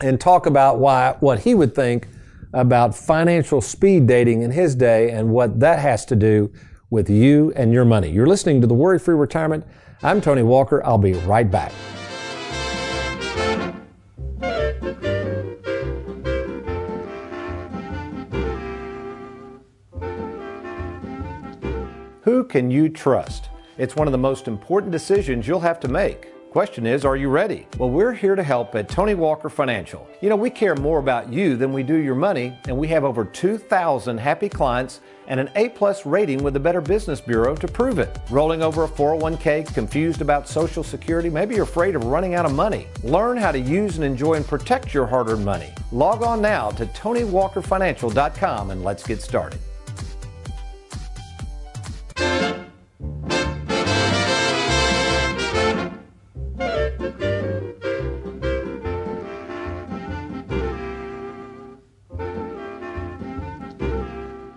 and 0.00 0.20
talk 0.20 0.46
about 0.46 0.78
why, 0.78 1.16
what 1.20 1.40
he 1.40 1.54
would 1.54 1.74
think 1.74 2.08
about 2.52 2.94
financial 2.94 3.60
speed 3.60 4.06
dating 4.06 4.42
in 4.42 4.50
his 4.50 4.74
day 4.74 5.10
and 5.10 5.30
what 5.30 5.60
that 5.60 5.78
has 5.78 6.04
to 6.06 6.16
do 6.16 6.52
with 6.88 7.08
you 7.08 7.52
and 7.54 7.72
your 7.72 7.84
money. 7.84 8.10
You're 8.10 8.26
listening 8.26 8.60
to 8.62 8.66
the 8.66 8.74
Worry 8.74 8.98
Free 8.98 9.14
Retirement. 9.14 9.64
I'm 10.02 10.20
Tony 10.20 10.42
Walker. 10.42 10.84
I'll 10.84 10.98
be 10.98 11.12
right 11.12 11.48
back. 11.48 11.72
Who 22.22 22.44
can 22.44 22.70
you 22.70 22.88
trust? 22.88 23.48
It's 23.78 23.96
one 23.96 24.08
of 24.08 24.12
the 24.12 24.18
most 24.18 24.48
important 24.48 24.92
decisions 24.92 25.46
you'll 25.46 25.60
have 25.60 25.78
to 25.80 25.88
make. 25.88 26.28
Question 26.50 26.84
is, 26.84 27.04
are 27.04 27.16
you 27.16 27.28
ready? 27.28 27.68
Well, 27.78 27.90
we're 27.90 28.12
here 28.12 28.34
to 28.34 28.42
help 28.42 28.74
at 28.74 28.88
Tony 28.88 29.14
Walker 29.14 29.48
Financial. 29.48 30.08
You 30.20 30.28
know, 30.28 30.34
we 30.34 30.50
care 30.50 30.74
more 30.74 30.98
about 30.98 31.32
you 31.32 31.56
than 31.56 31.72
we 31.72 31.84
do 31.84 31.94
your 31.94 32.16
money, 32.16 32.58
and 32.66 32.76
we 32.76 32.88
have 32.88 33.04
over 33.04 33.24
2,000 33.24 34.18
happy 34.18 34.48
clients 34.48 34.98
and 35.28 35.38
an 35.38 35.48
A 35.54 35.68
plus 35.68 36.04
rating 36.04 36.42
with 36.42 36.54
the 36.54 36.58
Better 36.58 36.80
Business 36.80 37.20
Bureau 37.20 37.54
to 37.54 37.68
prove 37.68 38.00
it. 38.00 38.18
Rolling 38.30 38.64
over 38.64 38.82
a 38.82 38.88
401k, 38.88 39.72
confused 39.72 40.22
about 40.22 40.48
Social 40.48 40.82
Security, 40.82 41.30
maybe 41.30 41.54
you're 41.54 41.62
afraid 41.62 41.94
of 41.94 42.06
running 42.06 42.34
out 42.34 42.46
of 42.46 42.52
money. 42.52 42.88
Learn 43.04 43.36
how 43.36 43.52
to 43.52 43.60
use 43.60 43.94
and 43.94 44.04
enjoy 44.04 44.34
and 44.34 44.44
protect 44.44 44.92
your 44.92 45.06
hard 45.06 45.28
earned 45.28 45.44
money. 45.44 45.72
Log 45.92 46.24
on 46.24 46.42
now 46.42 46.72
to 46.72 46.84
TonyWalkerFinancial.com 46.86 48.72
and 48.72 48.82
let's 48.82 49.06
get 49.06 49.22
started. 49.22 49.60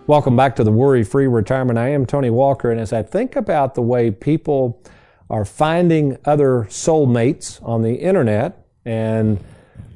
Welcome 0.05 0.35
back 0.35 0.57
to 0.57 0.65
the 0.65 0.71
Worry 0.71 1.05
Free 1.05 1.27
Retirement. 1.27 1.79
I 1.79 1.87
am 1.87 2.05
Tony 2.05 2.29
Walker, 2.29 2.69
and 2.69 2.77
as 2.77 2.91
I 2.91 3.03
think 3.03 3.37
about 3.37 3.73
the 3.73 3.81
way 3.81 4.11
people 4.11 4.83
are 5.29 5.45
finding 5.45 6.17
other 6.25 6.67
soulmates 6.69 7.65
on 7.65 7.83
the 7.83 7.93
internet, 7.93 8.67
and 8.83 9.41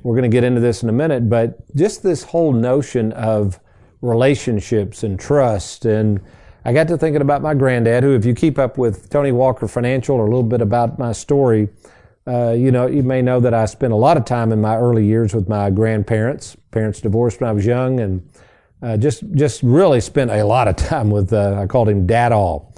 we're 0.03 0.15
going 0.15 0.23
to 0.29 0.33
get 0.33 0.45
into 0.45 0.61
this 0.61 0.81
in 0.81 0.87
a 0.87 0.93
minute, 0.93 1.29
but 1.29 1.59
just 1.75 2.03
this 2.03 2.23
whole 2.23 2.53
notion 2.53 3.11
of 3.11 3.59
relationships 4.01 5.03
and 5.03 5.19
trust. 5.19 5.83
And 5.83 6.21
I 6.63 6.71
got 6.71 6.87
to 6.87 6.97
thinking 6.97 7.21
about 7.21 7.41
my 7.41 7.53
granddad, 7.53 8.03
who, 8.03 8.15
if 8.15 8.23
you 8.23 8.33
keep 8.33 8.57
up 8.57 8.77
with 8.77 9.09
Tony 9.09 9.33
Walker 9.33 9.67
Financial 9.67 10.15
or 10.15 10.21
a 10.21 10.29
little 10.29 10.41
bit 10.41 10.61
about 10.61 10.97
my 10.97 11.11
story, 11.11 11.67
uh, 12.25 12.51
you 12.51 12.71
know, 12.71 12.87
you 12.87 13.03
may 13.03 13.21
know 13.21 13.41
that 13.41 13.53
I 13.53 13.65
spent 13.65 13.91
a 13.91 13.97
lot 13.97 14.15
of 14.15 14.23
time 14.23 14.53
in 14.53 14.61
my 14.61 14.77
early 14.77 15.05
years 15.05 15.35
with 15.35 15.49
my 15.49 15.69
grandparents. 15.69 16.55
Parents 16.71 17.01
divorced 17.01 17.41
when 17.41 17.49
I 17.49 17.53
was 17.53 17.65
young, 17.65 17.99
and 17.99 18.25
uh, 18.81 18.97
just 18.97 19.23
just 19.33 19.63
really 19.63 20.01
spent 20.01 20.31
a 20.31 20.43
lot 20.43 20.67
of 20.67 20.75
time 20.75 21.09
with. 21.09 21.33
Uh, 21.33 21.59
I 21.59 21.65
called 21.65 21.89
him 21.89 22.05
Dad 22.05 22.31
All. 22.31 22.75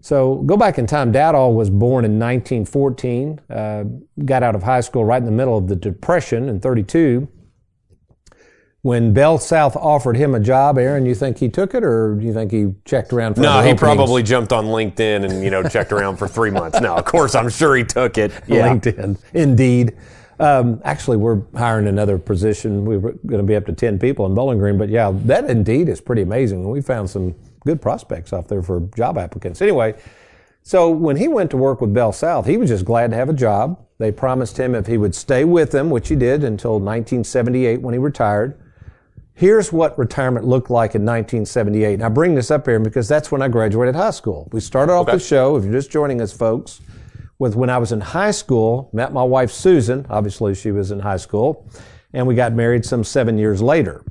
So 0.00 0.36
go 0.46 0.56
back 0.56 0.78
in 0.78 0.86
time. 0.86 1.10
Dad 1.12 1.34
All 1.34 1.54
was 1.54 1.70
born 1.70 2.04
in 2.04 2.18
1914. 2.18 3.40
Uh, 3.50 3.84
got 4.24 4.42
out 4.42 4.54
of 4.54 4.62
high 4.62 4.80
school 4.80 5.04
right 5.04 5.18
in 5.18 5.24
the 5.24 5.32
middle 5.32 5.58
of 5.58 5.68
the 5.68 5.76
Depression 5.76 6.48
in 6.48 6.60
32. 6.60 7.28
When 8.82 9.12
Bell 9.12 9.38
South 9.38 9.74
offered 9.76 10.16
him 10.16 10.36
a 10.36 10.40
job, 10.40 10.78
Aaron, 10.78 11.04
you 11.04 11.14
think 11.14 11.38
he 11.38 11.48
took 11.48 11.74
it, 11.74 11.82
or 11.82 12.14
do 12.14 12.24
you 12.24 12.32
think 12.32 12.52
he 12.52 12.72
checked 12.84 13.12
around 13.12 13.34
for 13.34 13.40
no, 13.40 13.54
he 13.54 13.58
openings? 13.58 13.80
probably 13.80 14.22
jumped 14.22 14.52
on 14.52 14.66
LinkedIn 14.66 15.24
and, 15.24 15.42
you 15.42 15.50
know, 15.50 15.64
checked 15.64 15.90
around 15.92 16.16
for 16.16 16.28
three 16.28 16.50
months. 16.50 16.80
No, 16.80 16.94
of 16.94 17.04
course, 17.04 17.34
I'm 17.34 17.48
sure 17.48 17.74
he 17.74 17.82
took 17.82 18.16
it. 18.18 18.30
Yeah. 18.46 18.68
LinkedIn. 18.72 19.18
Indeed. 19.34 19.96
Um, 20.40 20.80
actually, 20.84 21.16
we're 21.16 21.42
hiring 21.56 21.88
another 21.88 22.18
position. 22.18 22.84
We're 22.84 23.00
going 23.00 23.38
to 23.38 23.42
be 23.42 23.56
up 23.56 23.66
to 23.66 23.72
10 23.72 23.98
people 23.98 24.24
in 24.26 24.34
Bowling 24.34 24.58
Green. 24.58 24.78
But 24.78 24.88
yeah, 24.88 25.10
that 25.24 25.50
indeed 25.50 25.88
is 25.88 26.00
pretty 26.00 26.22
amazing. 26.22 26.68
We 26.68 26.80
found 26.80 27.10
some 27.10 27.34
good 27.64 27.82
prospects 27.82 28.32
out 28.32 28.48
there 28.48 28.62
for 28.62 28.80
job 28.96 29.18
applicants. 29.18 29.60
Anyway, 29.60 30.00
so 30.62 30.90
when 30.90 31.16
he 31.16 31.28
went 31.28 31.50
to 31.50 31.56
work 31.56 31.80
with 31.80 31.92
Bell 31.92 32.12
South, 32.12 32.46
he 32.46 32.56
was 32.56 32.68
just 32.68 32.84
glad 32.84 33.10
to 33.10 33.16
have 33.16 33.28
a 33.28 33.32
job. 33.32 33.84
They 33.98 34.12
promised 34.12 34.56
him 34.58 34.74
if 34.74 34.86
he 34.86 34.96
would 34.96 35.14
stay 35.14 35.44
with 35.44 35.72
them, 35.72 35.90
which 35.90 36.08
he 36.08 36.14
did 36.14 36.44
until 36.44 36.72
1978 36.72 37.80
when 37.80 37.94
he 37.94 37.98
retired. 37.98 38.60
Here's 39.34 39.72
what 39.72 39.98
retirement 39.98 40.46
looked 40.46 40.70
like 40.70 40.94
in 40.94 41.02
1978. 41.02 41.94
And 41.94 42.02
I 42.02 42.08
bring 42.08 42.34
this 42.34 42.50
up 42.50 42.66
here 42.66 42.78
because 42.80 43.08
that's 43.08 43.30
when 43.30 43.40
I 43.40 43.48
graduated 43.48 43.94
high 43.94 44.10
school. 44.10 44.48
We 44.52 44.60
started 44.60 44.92
off 44.92 45.06
the 45.06 45.18
show, 45.18 45.56
if 45.56 45.64
you're 45.64 45.72
just 45.72 45.90
joining 45.90 46.20
us, 46.20 46.32
folks, 46.32 46.80
with 47.38 47.54
when 47.54 47.70
I 47.70 47.78
was 47.78 47.92
in 47.92 48.00
high 48.00 48.32
school, 48.32 48.90
met 48.92 49.12
my 49.12 49.22
wife 49.22 49.50
Susan. 49.50 50.06
Obviously, 50.10 50.54
she 50.54 50.72
was 50.72 50.90
in 50.90 51.00
high 51.00 51.16
school, 51.16 51.68
and 52.12 52.26
we 52.26 52.34
got 52.34 52.52
married 52.52 52.84
some 52.84 53.04
seven 53.04 53.38
years 53.38 53.62
later. 53.62 54.04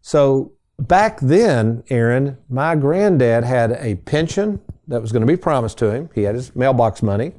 So 0.00 0.52
back 0.78 1.20
then, 1.20 1.82
Aaron, 1.90 2.38
my 2.48 2.76
granddad 2.76 3.44
had 3.44 3.72
a 3.72 3.96
pension 3.96 4.60
that 4.88 5.00
was 5.00 5.12
going 5.12 5.22
to 5.22 5.26
be 5.26 5.36
promised 5.36 5.78
to 5.78 5.90
him. 5.90 6.10
He 6.14 6.22
had 6.22 6.34
his 6.34 6.54
mailbox 6.54 7.02
money. 7.02 7.32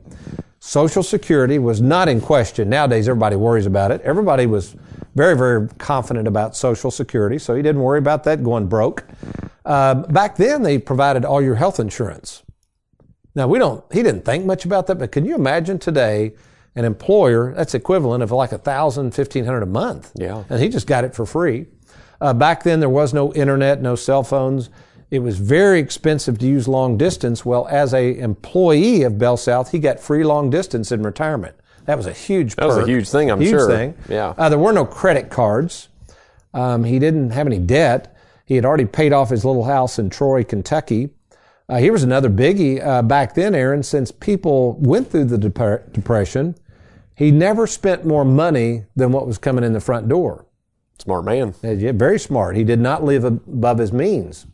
Social 0.60 1.04
Security 1.04 1.60
was 1.60 1.82
not 1.82 2.08
in 2.08 2.22
question. 2.22 2.70
Nowadays, 2.70 3.10
everybody 3.10 3.36
worries 3.36 3.66
about 3.66 3.92
it. 3.92 4.02
Everybody 4.02 4.46
was 4.46 4.76
very, 5.14 5.36
very 5.36 5.68
confident 5.78 6.28
about 6.28 6.56
Social 6.56 6.90
Security, 6.90 7.38
so 7.38 7.54
he 7.54 7.62
didn't 7.62 7.82
worry 7.82 8.00
about 8.00 8.24
that 8.24 8.44
going 8.44 8.68
broke. 8.68 9.04
Uh, 9.66 9.96
back 9.96 10.38
then, 10.38 10.64
they 10.64 10.78
provided 10.78 11.26
all 11.26 11.42
your 11.42 11.56
health 11.56 11.80
insurance. 11.80 12.43
Now, 13.36 13.48
we 13.48 13.60
don't, 13.60 13.84
he 13.92 14.04
didn't 14.04 14.26
think 14.26 14.46
much 14.46 14.66
about 14.66 14.88
that, 14.88 14.96
but 14.96 15.12
can 15.12 15.26
you 15.26 15.36
imagine 15.36 15.80
today 15.80 16.34
an 16.76 16.86
employer, 16.86 17.54
that's 17.54 17.74
equivalent 17.76 18.24
of 18.24 18.32
like 18.32 18.52
a 18.52 18.58
thousand, 18.58 19.12
fifteen 19.12 19.46
hundred 19.46 19.64
a 19.64 19.68
month. 19.68 20.12
Yeah. 20.16 20.44
And 20.50 20.62
he 20.62 20.70
just 20.70 20.88
got 20.88 21.04
it 21.04 21.14
for 21.14 21.26
free. 21.26 21.68
Uh, 22.20 22.34
back 22.34 22.64
then, 22.64 22.80
there 22.80 22.90
was 22.90 23.14
no 23.14 23.34
internet, 23.34 23.82
no 23.82 23.96
cell 23.96 24.24
phones. 24.24 24.70
It 25.12 25.20
was 25.20 25.38
very 25.38 25.80
expensive 25.80 26.40
to 26.40 26.48
use 26.48 26.68
long 26.68 26.98
distance. 26.98 27.46
Well, 27.46 27.68
as 27.68 27.94
a 27.94 28.18
employee 28.18 29.04
of 29.04 29.20
Bell 29.20 29.38
South, 29.38 29.72
he 29.72 29.78
got 29.78 30.00
free 30.00 30.24
long 30.24 30.50
distance 30.50 30.92
in 30.92 31.04
retirement. 31.04 31.56
That 31.86 31.98
was 31.98 32.08
a 32.08 32.14
huge. 32.14 32.56
That 32.56 32.66
was 32.66 32.78
a 32.78 32.86
huge 32.86 33.10
thing, 33.10 33.30
I'm 33.30 33.40
huge 33.40 33.52
sure. 33.52 33.68
Thing. 33.68 33.96
Yeah. 34.10 34.34
Uh, 34.38 34.50
there 34.50 34.58
were 34.58 34.74
no 34.74 34.86
credit 34.86 35.30
cards. 35.30 35.90
Um, 36.54 36.84
he 36.84 36.98
didn't 36.98 37.32
have 37.32 37.46
any 37.46 37.60
debt. 37.60 38.16
He 38.46 38.56
had 38.56 38.66
already 38.66 38.86
paid 38.86 39.14
off 39.14 39.30
his 39.30 39.46
little 39.46 39.66
house 39.66 40.00
in 40.00 40.10
Troy, 40.10 40.44
Kentucky. 40.44 41.12
Uh, 41.70 41.78
here 41.78 41.92
was 41.92 42.04
another 42.04 42.30
biggie 42.30 42.86
uh, 42.86 43.02
back 43.02 43.36
then, 43.36 43.56
Aaron. 43.56 43.84
Since 43.84 44.12
people 44.12 44.74
went 44.80 45.10
through 45.10 45.26
the 45.26 45.38
dep- 45.38 45.94
depression, 45.94 46.56
he 47.16 47.32
never 47.32 47.68
spent 47.68 48.06
more 48.06 48.26
money 48.26 48.86
than 48.96 49.12
what 49.12 49.28
was 49.28 49.38
coming 49.38 49.64
in 49.64 49.74
the 49.74 49.80
front 49.80 50.10
door. 50.10 50.46
Smart 51.00 51.26
man. 51.26 51.54
Uh, 51.64 51.72
yeah, 51.72 51.92
very 51.92 52.20
smart. 52.20 52.56
He 52.56 52.64
did 52.64 52.80
not 52.80 53.04
live 53.04 53.24
above 53.24 53.78
his 53.78 53.94
means. 53.94 54.46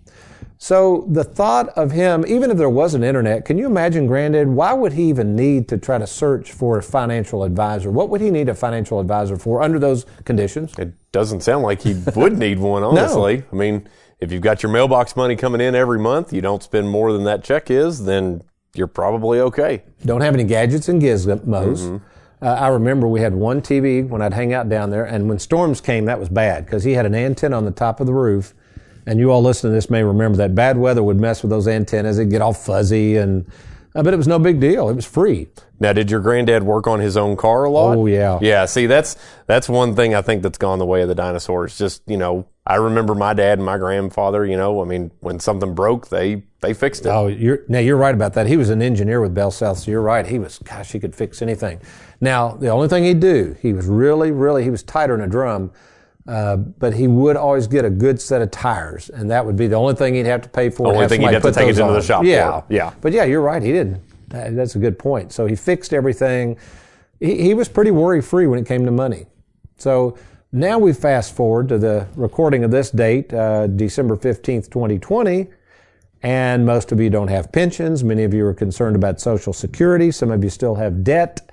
So 0.61 1.07
the 1.09 1.23
thought 1.23 1.69
of 1.69 1.91
him, 1.91 2.25
even 2.27 2.51
if 2.51 2.57
there 2.57 2.69
was 2.69 2.93
an 2.93 3.01
internet, 3.01 3.45
can 3.45 3.57
you 3.57 3.65
imagine, 3.65 4.07
Granddad, 4.07 4.49
why 4.49 4.73
would 4.73 4.91
he 4.91 5.03
even 5.03 5.33
need 5.33 5.69
to 5.69 5.77
try 5.77 5.97
to 5.97 6.05
search 6.05 6.51
for 6.51 6.77
a 6.77 6.83
financial 6.83 7.43
advisor? 7.43 7.89
What 7.89 8.09
would 8.09 8.19
he 8.19 8.29
need 8.29 8.49
a 8.49 8.55
financial 8.55 8.99
advisor 8.99 9.37
for 9.37 9.61
under 9.61 9.79
those 9.79 10.05
conditions? 10.25 10.77
It 10.77 10.91
doesn't 11.13 11.41
sound 11.41 11.63
like 11.63 11.81
he 11.81 11.93
would 12.13 12.37
need 12.37 12.59
one, 12.59 12.83
honestly. 12.83 13.43
I 13.51 13.55
mean, 13.55 13.87
if 14.19 14.31
you've 14.31 14.41
got 14.41 14.61
your 14.61 14.71
mailbox 14.71 15.15
money 15.15 15.35
coming 15.35 15.61
in 15.61 15.75
every 15.75 15.99
month, 15.99 16.33
you 16.33 16.41
don't 16.41 16.61
spend 16.61 16.89
more 16.89 17.13
than 17.13 17.23
that 17.23 17.43
check 17.43 17.71
is, 17.71 18.05
then 18.05 18.41
you're 18.73 18.87
probably 18.87 19.39
okay. 19.39 19.83
Don't 20.05 20.21
have 20.21 20.33
any 20.33 20.43
gadgets 20.43 20.89
and 20.89 21.01
gizmos. 21.01 22.01
Uh, 22.41 22.45
I 22.45 22.67
remember 22.67 23.07
we 23.07 23.19
had 23.19 23.33
one 23.33 23.61
TV 23.61 24.07
when 24.07 24.21
I'd 24.21 24.33
hang 24.33 24.53
out 24.53 24.69
down 24.69 24.89
there, 24.89 25.03
and 25.03 25.27
when 25.27 25.39
storms 25.39 25.81
came, 25.81 26.05
that 26.05 26.19
was 26.19 26.29
bad 26.29 26.65
because 26.65 26.83
he 26.83 26.93
had 26.93 27.05
an 27.05 27.15
antenna 27.15 27.57
on 27.57 27.65
the 27.65 27.71
top 27.71 27.99
of 27.99 28.07
the 28.07 28.13
roof. 28.13 28.53
And 29.05 29.19
you 29.19 29.31
all 29.31 29.41
listening 29.41 29.71
to 29.71 29.75
this 29.75 29.89
may 29.89 30.03
remember 30.03 30.37
that 30.37 30.53
bad 30.53 30.77
weather 30.77 31.01
would 31.01 31.19
mess 31.19 31.41
with 31.41 31.49
those 31.49 31.67
antennas; 31.67 32.19
it'd 32.19 32.31
get 32.31 32.41
all 32.41 32.53
fuzzy, 32.53 33.17
and 33.17 33.45
uh, 33.95 34.03
bet 34.03 34.13
it 34.13 34.17
was 34.17 34.27
no 34.27 34.39
big 34.39 34.59
deal. 34.59 34.89
It 34.89 34.95
was 34.95 35.05
free. 35.05 35.47
Now, 35.79 35.93
did 35.93 36.11
your 36.11 36.19
granddad 36.19 36.63
work 36.63 36.87
on 36.87 36.99
his 36.99 37.15
own 37.15 37.37
car 37.37 37.63
a 37.63 37.69
lot? 37.69 37.97
Oh, 37.97 38.05
yeah. 38.05 38.37
Yeah. 38.41 38.65
See, 38.65 38.85
that's 38.85 39.15
that's 39.47 39.69
one 39.69 39.95
thing 39.95 40.13
I 40.13 40.21
think 40.21 40.43
that's 40.43 40.57
gone 40.57 40.79
the 40.79 40.85
way 40.85 41.01
of 41.01 41.07
the 41.07 41.15
dinosaurs. 41.15 41.77
Just 41.77 42.03
you 42.05 42.17
know, 42.17 42.47
I 42.67 42.75
remember 42.75 43.15
my 43.15 43.33
dad 43.33 43.59
and 43.59 43.65
my 43.65 43.77
grandfather. 43.77 44.45
You 44.45 44.57
know, 44.57 44.81
I 44.81 44.85
mean, 44.85 45.11
when 45.21 45.39
something 45.39 45.73
broke, 45.73 46.09
they 46.09 46.43
they 46.61 46.73
fixed 46.73 47.05
it. 47.05 47.09
Oh, 47.09 47.27
you're 47.27 47.59
now 47.67 47.79
you're 47.79 47.97
right 47.97 48.13
about 48.13 48.33
that. 48.33 48.47
He 48.47 48.57
was 48.57 48.69
an 48.69 48.81
engineer 48.81 49.21
with 49.21 49.33
Bell 49.33 49.51
South, 49.51 49.79
so 49.79 49.91
you're 49.91 50.01
right. 50.01 50.27
He 50.27 50.37
was, 50.37 50.59
gosh, 50.59 50.91
he 50.91 50.99
could 50.99 51.15
fix 51.15 51.41
anything. 51.41 51.79
Now, 52.21 52.49
the 52.49 52.67
only 52.67 52.89
thing 52.89 53.05
he'd 53.05 53.21
do, 53.21 53.55
he 53.61 53.71
was 53.71 53.85
really, 53.85 54.31
really, 54.31 54.63
he 54.63 54.69
was 54.69 54.83
tighter 54.83 55.15
than 55.15 55.25
a 55.25 55.29
drum, 55.29 55.71
uh, 56.29 56.55
but 56.57 56.93
he 56.93 57.07
would 57.07 57.35
always 57.35 57.65
get 57.65 57.85
a 57.85 57.89
good 57.89 58.21
set 58.21 58.39
of 58.39 58.51
tires, 58.51 59.09
and 59.09 59.31
that 59.31 59.43
would 59.43 59.55
be 59.55 59.65
the 59.65 59.75
only 59.75 59.95
thing 59.95 60.13
he'd 60.13 60.27
have 60.27 60.43
to 60.43 60.49
pay 60.49 60.69
for. 60.69 60.83
The 60.91 60.97
Only 60.97 61.07
thing 61.07 61.21
he'd 61.21 61.33
have 61.33 61.41
to 61.41 61.51
take 61.51 61.69
it 61.69 61.79
into 61.79 61.91
the 61.91 62.03
shop 62.03 62.23
Yeah, 62.23 62.61
for. 62.61 62.71
Yeah. 62.71 62.93
But 63.01 63.13
yeah, 63.13 63.23
you're 63.23 63.41
right. 63.41 63.63
He 63.63 63.71
didn't. 63.71 63.99
That, 64.27 64.55
that's 64.55 64.75
a 64.75 64.79
good 64.79 64.99
point. 64.99 65.31
So 65.31 65.47
he 65.47 65.55
fixed 65.55 65.91
everything. 65.91 66.57
He, 67.19 67.41
he 67.41 67.53
was 67.55 67.67
pretty 67.67 67.89
worry 67.89 68.21
free 68.21 68.45
when 68.45 68.59
it 68.59 68.67
came 68.67 68.85
to 68.85 68.91
money. 68.91 69.25
So 69.77 70.19
now 70.51 70.77
we 70.77 70.93
fast 70.93 71.35
forward 71.35 71.67
to 71.69 71.79
the 71.79 72.07
recording 72.15 72.63
of 72.63 72.69
this 72.69 72.91
date, 72.91 73.33
uh, 73.33 73.65
December 73.65 74.15
15th, 74.15 74.69
2020. 74.69 75.47
And 76.21 76.63
most 76.63 76.91
of 76.91 76.99
you 76.99 77.09
don't 77.09 77.29
have 77.29 77.51
pensions. 77.51 78.03
Many 78.03 78.23
of 78.23 78.35
you 78.35 78.45
are 78.45 78.53
concerned 78.53 78.95
about 78.95 79.19
Social 79.19 79.51
Security. 79.51 80.11
Some 80.11 80.29
of 80.29 80.43
you 80.43 80.51
still 80.51 80.75
have 80.75 81.03
debt. 81.03 81.49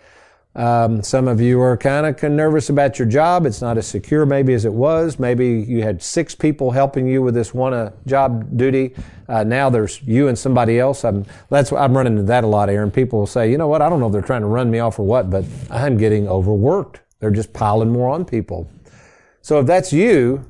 Um, 0.57 1.03
some 1.03 1.29
of 1.29 1.39
you 1.39 1.61
are 1.61 1.77
kind 1.77 2.07
of 2.07 2.23
nervous 2.33 2.71
about 2.71 2.99
your 2.99 3.07
job. 3.07 3.45
It's 3.45 3.61
not 3.61 3.77
as 3.77 3.87
secure 3.87 4.25
maybe 4.25 4.55
as 4.55 4.65
it 4.65 4.73
was. 4.73 5.19
Maybe 5.19 5.61
you 5.61 5.83
had 5.83 6.03
six 6.03 6.35
people 6.35 6.71
helping 6.71 7.07
you 7.07 7.21
with 7.21 7.35
this 7.35 7.53
one 7.53 7.75
uh, 7.75 7.93
job 8.07 8.57
duty. 8.57 8.95
Uh, 9.29 9.45
now 9.45 9.69
there's 9.69 10.01
you 10.03 10.29
and 10.29 10.39
somebody 10.39 10.81
else. 10.81 11.05
I'm, 11.05 11.27
that's 11.51 11.73
I'm 11.73 11.95
running 11.95 12.15
into 12.15 12.25
that 12.25 12.43
a 12.43 12.47
lot, 12.47 12.71
Aaron. 12.71 12.91
People 12.91 13.19
will 13.19 13.27
say, 13.27 13.51
you 13.51 13.59
know 13.59 13.69
what? 13.69 13.83
I 13.83 13.91
don't 13.91 14.01
know 14.01 14.07
if 14.07 14.13
they're 14.13 14.23
trying 14.23 14.41
to 14.41 14.47
run 14.47 14.71
me 14.71 14.79
off 14.79 14.99
or 14.99 15.05
what, 15.05 15.29
but 15.29 15.45
I'm 15.71 15.99
getting 15.99 16.27
overworked. 16.27 17.01
They're 17.21 17.31
just 17.31 17.53
piling 17.53 17.91
more 17.91 18.09
on 18.09 18.25
people. 18.25 18.71
So 19.43 19.61
if 19.61 19.67
that's 19.67 19.93
you, 19.93 20.43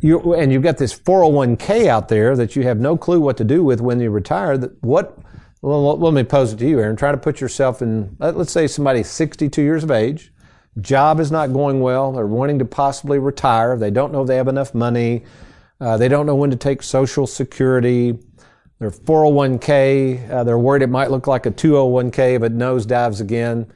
you 0.00 0.34
and 0.34 0.52
you've 0.52 0.62
got 0.62 0.78
this 0.78 0.96
401k 0.96 1.88
out 1.88 2.08
there 2.08 2.36
that 2.36 2.54
you 2.54 2.62
have 2.62 2.78
no 2.78 2.96
clue 2.96 3.20
what 3.20 3.36
to 3.38 3.44
do 3.44 3.64
with 3.64 3.80
when 3.80 3.98
you 3.98 4.10
retire, 4.10 4.58
what 4.80 5.18
well, 5.60 5.98
let 5.98 6.14
me 6.14 6.22
pose 6.22 6.52
it 6.52 6.58
to 6.58 6.68
you, 6.68 6.80
Aaron. 6.80 6.96
Try 6.96 7.10
to 7.10 7.18
put 7.18 7.40
yourself 7.40 7.82
in, 7.82 8.16
let's 8.20 8.52
say 8.52 8.66
somebody's 8.66 9.08
62 9.08 9.60
years 9.60 9.84
of 9.84 9.90
age, 9.90 10.32
job 10.80 11.18
is 11.18 11.32
not 11.32 11.52
going 11.52 11.80
well, 11.80 12.12
they're 12.12 12.26
wanting 12.26 12.58
to 12.60 12.64
possibly 12.64 13.18
retire, 13.18 13.76
they 13.76 13.90
don't 13.90 14.12
know 14.12 14.22
if 14.22 14.28
they 14.28 14.36
have 14.36 14.48
enough 14.48 14.74
money, 14.74 15.24
uh, 15.80 15.96
they 15.96 16.08
don't 16.08 16.26
know 16.26 16.36
when 16.36 16.50
to 16.50 16.56
take 16.56 16.82
Social 16.82 17.26
Security, 17.26 18.18
their 18.78 18.90
401k, 18.90 20.30
uh, 20.30 20.44
they're 20.44 20.58
worried 20.58 20.82
it 20.82 20.88
might 20.88 21.10
look 21.10 21.26
like 21.26 21.46
a 21.46 21.50
201k 21.50 22.36
if 22.36 22.42
it 22.42 22.56
nosedives 22.56 23.20
again. 23.20 23.72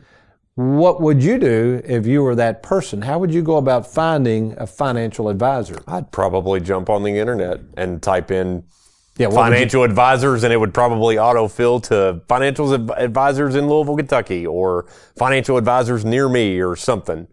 What 0.54 1.00
would 1.00 1.22
you 1.22 1.38
do 1.38 1.80
if 1.84 2.06
you 2.06 2.22
were 2.22 2.34
that 2.36 2.62
person? 2.62 3.02
How 3.02 3.18
would 3.18 3.32
you 3.32 3.42
go 3.42 3.56
about 3.56 3.86
finding 3.86 4.54
a 4.58 4.66
financial 4.66 5.28
advisor? 5.28 5.82
I'd 5.88 6.12
probably 6.12 6.60
jump 6.60 6.90
on 6.90 7.02
the 7.02 7.18
internet 7.18 7.60
and 7.76 8.02
type 8.02 8.30
in 8.30 8.64
Yeah, 9.18 9.26
what 9.26 9.36
would 9.36 9.40
you- 9.48 9.52
financial 9.52 9.82
advisors, 9.82 10.42
and 10.44 10.52
it 10.52 10.56
would 10.56 10.72
probably 10.72 11.16
autofill 11.16 11.82
to 11.84 12.22
financial 12.28 12.72
adv- 12.72 12.90
advisors 12.96 13.54
in 13.54 13.68
Louisville, 13.68 13.96
Kentucky, 13.96 14.46
or 14.46 14.86
financial 15.16 15.56
advisors 15.58 16.04
near 16.04 16.28
me, 16.28 16.60
or 16.60 16.76
something. 16.76 17.26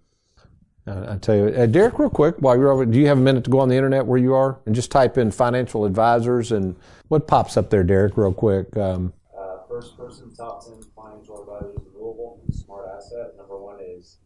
I 0.88 1.18
tell 1.22 1.36
you, 1.36 1.46
uh, 1.50 1.68
Derek, 1.68 2.00
real 2.00 2.10
quick, 2.10 2.36
while 2.40 2.58
you're 2.58 2.72
over, 2.72 2.84
do 2.84 2.98
you 2.98 3.06
have 3.08 3.20
a 3.20 3.22
minute 3.22 3.44
to 3.44 3.52
go 3.52 3.60
on 3.60 3.70
the 3.70 3.76
internet 3.76 4.08
where 4.08 4.18
you 4.18 4.34
are 4.34 4.58
and 4.66 4.74
just 4.74 4.90
type 4.92 5.20
in 5.20 5.30
financial 5.30 5.86
advisors 5.86 6.52
and 6.52 6.76
what 7.10 7.28
pops 7.28 7.58
up 7.58 7.70
there, 7.70 7.84
Derek, 7.84 8.18
real 8.18 8.34
quick? 8.34 8.76
Um, 8.76 9.14
Uh, 9.38 9.58
first 9.70 9.96
person 9.98 10.34
top 10.36 10.66
10 10.66 10.82
financial 10.96 11.42
advisors 11.42 11.76
in 11.78 11.84
Louisville, 12.02 12.40
Smart 12.52 12.88
Asset. 12.98 13.38
Number 13.38 13.58
one 13.60 13.78
is 13.82 14.18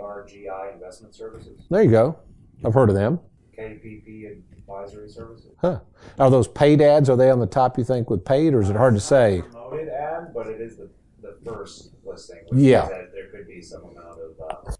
ARGI 0.00 0.72
Investment 0.72 1.14
Services, 1.16 1.66
there 1.68 1.82
you 1.82 1.90
go. 1.90 2.16
I've 2.64 2.74
heard 2.74 2.90
of 2.90 2.94
them. 2.94 3.18
KPP 3.58 4.36
Advisory 4.68 5.08
Services. 5.08 5.52
Huh. 5.60 5.80
Are 6.18 6.30
those 6.30 6.48
paid 6.48 6.80
ads? 6.80 7.08
Are 7.10 7.16
they 7.16 7.30
on 7.30 7.38
the 7.38 7.46
top? 7.46 7.78
You 7.78 7.84
think 7.84 8.10
with 8.10 8.24
paid, 8.24 8.54
or 8.54 8.60
is 8.62 8.70
it 8.70 8.76
hard 8.76 8.94
to 8.94 9.00
say? 9.00 9.42
Promoted 9.50 9.88
ad, 9.88 10.32
but 10.34 10.46
it 10.46 10.60
is 10.60 10.76
the, 10.76 10.88
the 11.22 11.36
first 11.44 11.90
listing. 12.04 12.38
Which 12.48 12.60
Yeah. 12.62 12.80
means 12.82 12.90
that 12.90 13.12
there 13.12 13.26
could 13.28 13.46
be 13.46 13.60
some 13.60 13.82
amount 13.82 14.18
of. 14.20 14.40
Uh, 14.68 14.72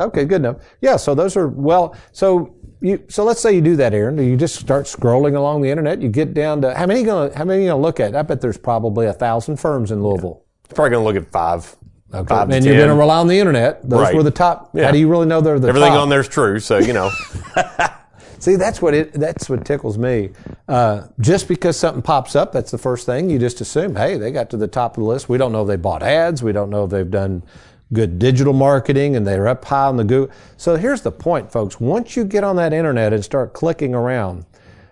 Okay, 0.00 0.24
good 0.24 0.36
enough. 0.40 0.56
Yeah, 0.80 0.96
so 0.96 1.14
those 1.14 1.36
are 1.36 1.46
well. 1.48 1.94
So 2.12 2.54
you 2.80 3.04
so 3.08 3.24
let's 3.24 3.40
say 3.40 3.52
you 3.54 3.60
do 3.60 3.76
that, 3.76 3.92
Aaron. 3.92 4.16
You 4.18 4.36
just 4.38 4.56
start 4.56 4.86
scrolling 4.86 5.36
along 5.36 5.60
the 5.60 5.68
internet. 5.70 6.00
You 6.00 6.08
get 6.08 6.32
down 6.32 6.62
to 6.62 6.74
how 6.74 6.86
many 6.86 7.00
you 7.00 7.06
gonna 7.06 7.36
how 7.36 7.44
many 7.44 7.62
you 7.62 7.68
gonna 7.68 7.80
look 7.80 8.00
at? 8.00 8.16
I 8.16 8.22
bet 8.22 8.40
there's 8.40 8.56
probably 8.56 9.06
a 9.06 9.12
thousand 9.12 9.58
firms 9.58 9.90
in 9.92 10.02
Louisville. 10.02 10.42
Probably 10.74 10.90
going 10.92 11.02
to 11.04 11.06
look 11.20 11.22
at 11.26 11.30
five. 11.30 11.76
Okay. 12.12 12.26
Five 12.26 12.48
to 12.48 12.56
and 12.56 12.64
you're 12.64 12.76
going 12.76 12.88
to 12.88 12.94
rely 12.94 13.18
on 13.18 13.26
the 13.28 13.38
internet. 13.38 13.86
Those 13.88 14.00
Right. 14.00 14.14
were 14.14 14.22
the 14.22 14.30
top. 14.30 14.70
Yeah. 14.72 14.86
How 14.86 14.90
do 14.92 14.98
you 14.98 15.08
really 15.08 15.26
know 15.26 15.42
they're 15.42 15.58
the 15.58 15.66
top? 15.68 15.76
Everything 15.76 15.92
top? 15.92 16.00
on 16.02 16.08
there's 16.08 16.28
true, 16.28 16.58
so 16.58 16.78
you 16.78 16.94
know. 16.94 17.10
See, 18.42 18.56
that's 18.56 18.82
what 18.82 18.92
it. 18.92 19.12
That's 19.12 19.48
what 19.48 19.64
tickles 19.64 19.96
me. 19.96 20.30
Uh, 20.66 21.06
just 21.20 21.46
because 21.46 21.76
something 21.76 22.02
pops 22.02 22.34
up, 22.34 22.50
that's 22.50 22.72
the 22.72 22.78
first 22.78 23.06
thing 23.06 23.30
you 23.30 23.38
just 23.38 23.60
assume. 23.60 23.94
Hey, 23.94 24.16
they 24.16 24.32
got 24.32 24.50
to 24.50 24.56
the 24.56 24.66
top 24.66 24.96
of 24.96 25.04
the 25.04 25.08
list. 25.08 25.28
We 25.28 25.38
don't 25.38 25.52
know 25.52 25.62
if 25.62 25.68
they 25.68 25.76
bought 25.76 26.02
ads. 26.02 26.42
We 26.42 26.50
don't 26.50 26.68
know 26.68 26.82
if 26.82 26.90
they've 26.90 27.08
done 27.08 27.44
good 27.92 28.18
digital 28.18 28.52
marketing, 28.52 29.14
and 29.14 29.24
they're 29.24 29.46
up 29.46 29.64
high 29.64 29.86
on 29.86 29.96
the 29.96 30.02
Google. 30.02 30.34
So 30.56 30.74
here's 30.74 31.02
the 31.02 31.12
point, 31.12 31.52
folks. 31.52 31.78
Once 31.78 32.16
you 32.16 32.24
get 32.24 32.42
on 32.42 32.56
that 32.56 32.72
internet 32.72 33.12
and 33.12 33.24
start 33.24 33.52
clicking 33.52 33.94
around, 33.94 34.44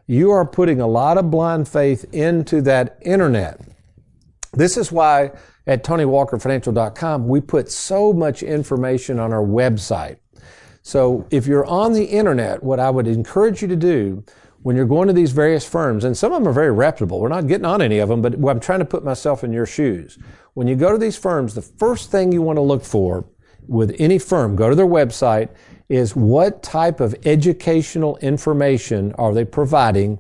you 0.07 0.31
are 0.31 0.47
putting 0.47 0.81
a 0.81 0.87
lot 0.87 1.19
of 1.19 1.29
blind 1.33 1.67
faith 1.67 2.05
into 2.15 2.63
that 2.63 2.99
internet. 3.03 3.61
This 4.53 4.77
is 4.77 4.93
why 4.93 5.33
at 5.67 5.83
TonyWalkerFinancial.com 5.83 7.27
we 7.27 7.41
put 7.41 7.69
so 7.69 8.13
much 8.13 8.45
information 8.45 9.19
on 9.19 9.33
our 9.33 9.45
website. 9.45 10.20
So 10.83 11.27
if 11.31 11.47
you're 11.47 11.67
on 11.67 11.93
the 11.93 12.05
internet, 12.05 12.63
what 12.63 12.81
I 12.81 12.91
would 12.91 13.07
encourage 13.07 13.63
you 13.63 13.69
to 13.69 13.77
do 13.77 14.25
when 14.63 14.77
you're 14.77 14.87
going 14.87 15.09
to 15.09 15.15
these 15.15 15.33
various 15.33 15.67
firms, 15.67 16.05
and 16.05 16.17
some 16.17 16.33
of 16.33 16.41
them 16.41 16.49
are 16.49 16.53
very 16.53 16.71
reputable, 16.71 17.21
we're 17.21 17.29
not 17.29 17.47
getting 17.47 17.65
on 17.65 17.81
any 17.81 17.99
of 17.99 18.09
them, 18.09 18.21
but 18.21 18.35
I'm 18.35 18.61
trying 18.61 18.81
to 18.81 18.85
put 18.85 19.05
myself 19.05 19.43
in 19.43 19.53
your 19.53 19.67
shoes. 19.67 20.19
When 20.55 20.67
you 20.67 20.77
go 20.77 20.93
to 20.93 20.99
these 20.99 21.17
firms, 21.17 21.55
the 21.55 21.63
first 21.63 22.11
thing 22.11 22.33
you 22.33 22.43
want 22.43 22.57
to 22.57 22.63
look 22.63 22.85
for 22.85 23.25
with 23.67 23.95
any 23.99 24.19
firm, 24.19 24.57
go 24.57 24.69
to 24.69 24.75
their 24.75 24.87
website, 24.87 25.49
is 25.89 26.15
what 26.15 26.63
type 26.63 27.01
of 27.01 27.15
educational 27.25 28.17
information 28.19 29.13
are 29.15 29.33
they 29.33 29.45
providing 29.45 30.19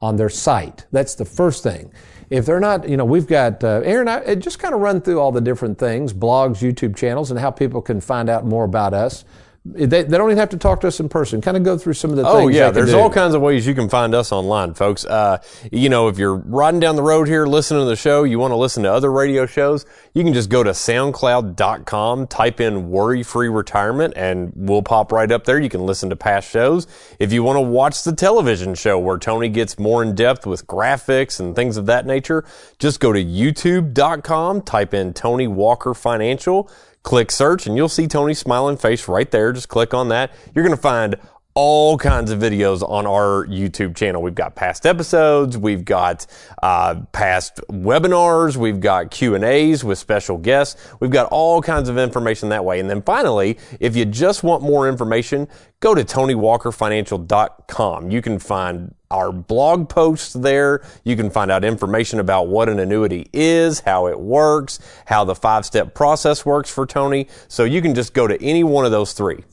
on 0.00 0.16
their 0.16 0.28
site. 0.28 0.86
That's 0.90 1.14
the 1.14 1.24
first 1.24 1.62
thing. 1.62 1.92
If 2.28 2.46
they're 2.46 2.60
not, 2.60 2.88
you 2.88 2.96
know, 2.96 3.04
we've 3.04 3.26
got 3.26 3.62
uh, 3.62 3.82
Aaron. 3.84 4.08
I 4.08 4.34
just 4.34 4.58
kind 4.58 4.74
of 4.74 4.80
run 4.80 5.00
through 5.00 5.20
all 5.20 5.32
the 5.32 5.40
different 5.40 5.78
things, 5.78 6.12
blogs, 6.12 6.58
YouTube 6.58 6.96
channels, 6.96 7.30
and 7.30 7.38
how 7.38 7.50
people 7.50 7.82
can 7.82 8.00
find 8.00 8.30
out 8.30 8.46
more 8.46 8.64
about 8.64 8.94
us. 8.94 9.24
They, 9.64 9.86
they 9.86 10.18
don't 10.18 10.28
even 10.28 10.38
have 10.38 10.48
to 10.48 10.56
talk 10.56 10.80
to 10.80 10.88
us 10.88 10.98
in 10.98 11.08
person. 11.08 11.40
Kind 11.40 11.56
of 11.56 11.62
go 11.62 11.78
through 11.78 11.92
some 11.92 12.10
of 12.10 12.16
the 12.16 12.24
things. 12.24 12.34
Oh 12.34 12.48
yeah, 12.48 12.70
there's 12.70 12.90
do. 12.90 12.98
all 12.98 13.08
kinds 13.08 13.32
of 13.32 13.42
ways 13.42 13.64
you 13.64 13.76
can 13.76 13.88
find 13.88 14.12
us 14.12 14.32
online, 14.32 14.74
folks. 14.74 15.04
Uh, 15.04 15.38
you 15.70 15.88
know, 15.88 16.08
if 16.08 16.18
you're 16.18 16.34
riding 16.34 16.80
down 16.80 16.96
the 16.96 17.02
road 17.02 17.28
here, 17.28 17.46
listening 17.46 17.82
to 17.82 17.88
the 17.88 17.94
show, 17.94 18.24
you 18.24 18.40
want 18.40 18.50
to 18.50 18.56
listen 18.56 18.82
to 18.82 18.92
other 18.92 19.12
radio 19.12 19.46
shows, 19.46 19.86
you 20.14 20.24
can 20.24 20.34
just 20.34 20.50
go 20.50 20.64
to 20.64 20.70
SoundCloud.com, 20.70 22.26
type 22.26 22.60
in 22.60 22.90
"worry-free 22.90 23.48
retirement," 23.48 24.14
and 24.16 24.52
we'll 24.56 24.82
pop 24.82 25.12
right 25.12 25.30
up 25.30 25.44
there. 25.44 25.60
You 25.60 25.68
can 25.68 25.86
listen 25.86 26.10
to 26.10 26.16
past 26.16 26.50
shows. 26.50 26.88
If 27.20 27.32
you 27.32 27.44
want 27.44 27.56
to 27.56 27.60
watch 27.60 28.02
the 28.02 28.16
television 28.16 28.74
show 28.74 28.98
where 28.98 29.16
Tony 29.16 29.48
gets 29.48 29.78
more 29.78 30.02
in 30.02 30.16
depth 30.16 30.44
with 30.44 30.66
graphics 30.66 31.38
and 31.38 31.54
things 31.54 31.76
of 31.76 31.86
that 31.86 32.04
nature, 32.04 32.44
just 32.80 32.98
go 32.98 33.12
to 33.12 33.24
YouTube.com, 33.24 34.62
type 34.62 34.92
in 34.92 35.12
Tony 35.12 35.46
Walker 35.46 35.94
Financial 35.94 36.68
click 37.02 37.30
search 37.30 37.66
and 37.66 37.76
you'll 37.76 37.88
see 37.88 38.06
Tony's 38.06 38.38
smiling 38.38 38.76
face 38.76 39.08
right 39.08 39.30
there. 39.30 39.52
Just 39.52 39.68
click 39.68 39.92
on 39.92 40.08
that. 40.08 40.32
You're 40.54 40.64
going 40.64 40.76
to 40.76 40.80
find 40.80 41.16
all 41.54 41.98
kinds 41.98 42.30
of 42.30 42.38
videos 42.38 42.88
on 42.88 43.06
our 43.06 43.46
YouTube 43.46 43.94
channel. 43.94 44.22
We've 44.22 44.34
got 44.34 44.54
past 44.54 44.86
episodes, 44.86 45.58
we've 45.58 45.84
got 45.84 46.24
uh, 46.62 47.02
past 47.12 47.60
webinars, 47.70 48.56
we've 48.56 48.80
got 48.80 49.10
Q 49.10 49.34
and 49.34 49.44
A's 49.44 49.84
with 49.84 49.98
special 49.98 50.38
guests. 50.38 50.82
We've 51.00 51.10
got 51.10 51.28
all 51.30 51.60
kinds 51.60 51.90
of 51.90 51.98
information 51.98 52.48
that 52.50 52.64
way. 52.64 52.78
And 52.80 52.88
then 52.88 53.02
finally, 53.02 53.58
if 53.80 53.96
you 53.96 54.06
just 54.06 54.42
want 54.42 54.62
more 54.62 54.88
information, 54.88 55.46
go 55.80 55.94
to 55.94 56.02
TonyWalkerFinancial.com. 56.04 58.10
You 58.10 58.22
can 58.22 58.38
find 58.38 58.94
our 59.10 59.30
blog 59.30 59.90
posts 59.90 60.32
there. 60.32 60.82
You 61.04 61.16
can 61.16 61.28
find 61.28 61.50
out 61.50 61.64
information 61.64 62.18
about 62.18 62.48
what 62.48 62.70
an 62.70 62.78
annuity 62.78 63.28
is, 63.34 63.80
how 63.80 64.06
it 64.06 64.18
works, 64.18 64.78
how 65.04 65.24
the 65.24 65.34
five 65.34 65.66
step 65.66 65.94
process 65.94 66.46
works 66.46 66.70
for 66.70 66.86
Tony. 66.86 67.28
So 67.48 67.64
you 67.64 67.82
can 67.82 67.94
just 67.94 68.14
go 68.14 68.26
to 68.26 68.42
any 68.42 68.64
one 68.64 68.86
of 68.86 68.90
those 68.90 69.12
three. 69.12 69.44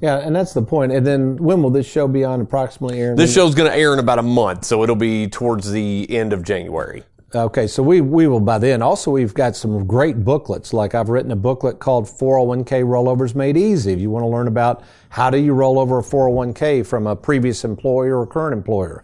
Yeah, 0.00 0.18
and 0.18 0.34
that's 0.34 0.52
the 0.52 0.62
point. 0.62 0.92
And 0.92 1.06
then 1.06 1.36
when 1.36 1.62
will 1.62 1.70
this 1.70 1.86
show 1.86 2.08
be 2.08 2.24
on 2.24 2.40
approximately, 2.40 3.00
Aaron? 3.00 3.16
This 3.16 3.32
show's 3.32 3.54
going 3.54 3.70
to 3.70 3.76
air 3.76 3.92
in 3.92 3.98
about 3.98 4.18
a 4.18 4.22
month, 4.22 4.64
so 4.64 4.82
it'll 4.82 4.96
be 4.96 5.28
towards 5.28 5.70
the 5.70 6.06
end 6.10 6.32
of 6.32 6.42
January. 6.42 7.04
Okay, 7.34 7.66
so 7.66 7.82
we, 7.82 8.00
we 8.00 8.28
will 8.28 8.38
by 8.38 8.58
then. 8.58 8.80
Also, 8.80 9.10
we've 9.10 9.34
got 9.34 9.56
some 9.56 9.86
great 9.86 10.24
booklets. 10.24 10.72
Like 10.72 10.94
I've 10.94 11.08
written 11.08 11.32
a 11.32 11.36
booklet 11.36 11.80
called 11.80 12.04
401k 12.04 12.84
Rollovers 12.84 13.34
Made 13.34 13.56
Easy. 13.56 13.92
If 13.92 13.98
you 13.98 14.08
want 14.08 14.22
to 14.22 14.28
learn 14.28 14.46
about 14.46 14.84
how 15.08 15.30
do 15.30 15.38
you 15.38 15.52
roll 15.52 15.80
over 15.80 15.98
a 15.98 16.02
401k 16.02 16.86
from 16.86 17.08
a 17.08 17.16
previous 17.16 17.64
employer 17.64 18.20
or 18.20 18.26
current 18.26 18.52
employer. 18.52 19.02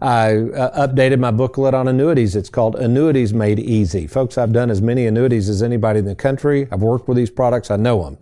I 0.00 0.36
uh, 0.36 0.86
updated 0.88 1.18
my 1.18 1.30
booklet 1.30 1.74
on 1.74 1.88
annuities. 1.88 2.36
It's 2.36 2.50
called 2.50 2.76
Annuities 2.76 3.32
Made 3.32 3.58
Easy. 3.58 4.06
Folks, 4.06 4.38
I've 4.38 4.52
done 4.52 4.70
as 4.70 4.80
many 4.80 5.06
annuities 5.06 5.48
as 5.48 5.62
anybody 5.62 6.00
in 6.00 6.04
the 6.04 6.14
country. 6.14 6.68
I've 6.70 6.82
worked 6.82 7.08
with 7.08 7.16
these 7.16 7.30
products. 7.30 7.70
I 7.70 7.76
know 7.76 8.04
them. 8.04 8.18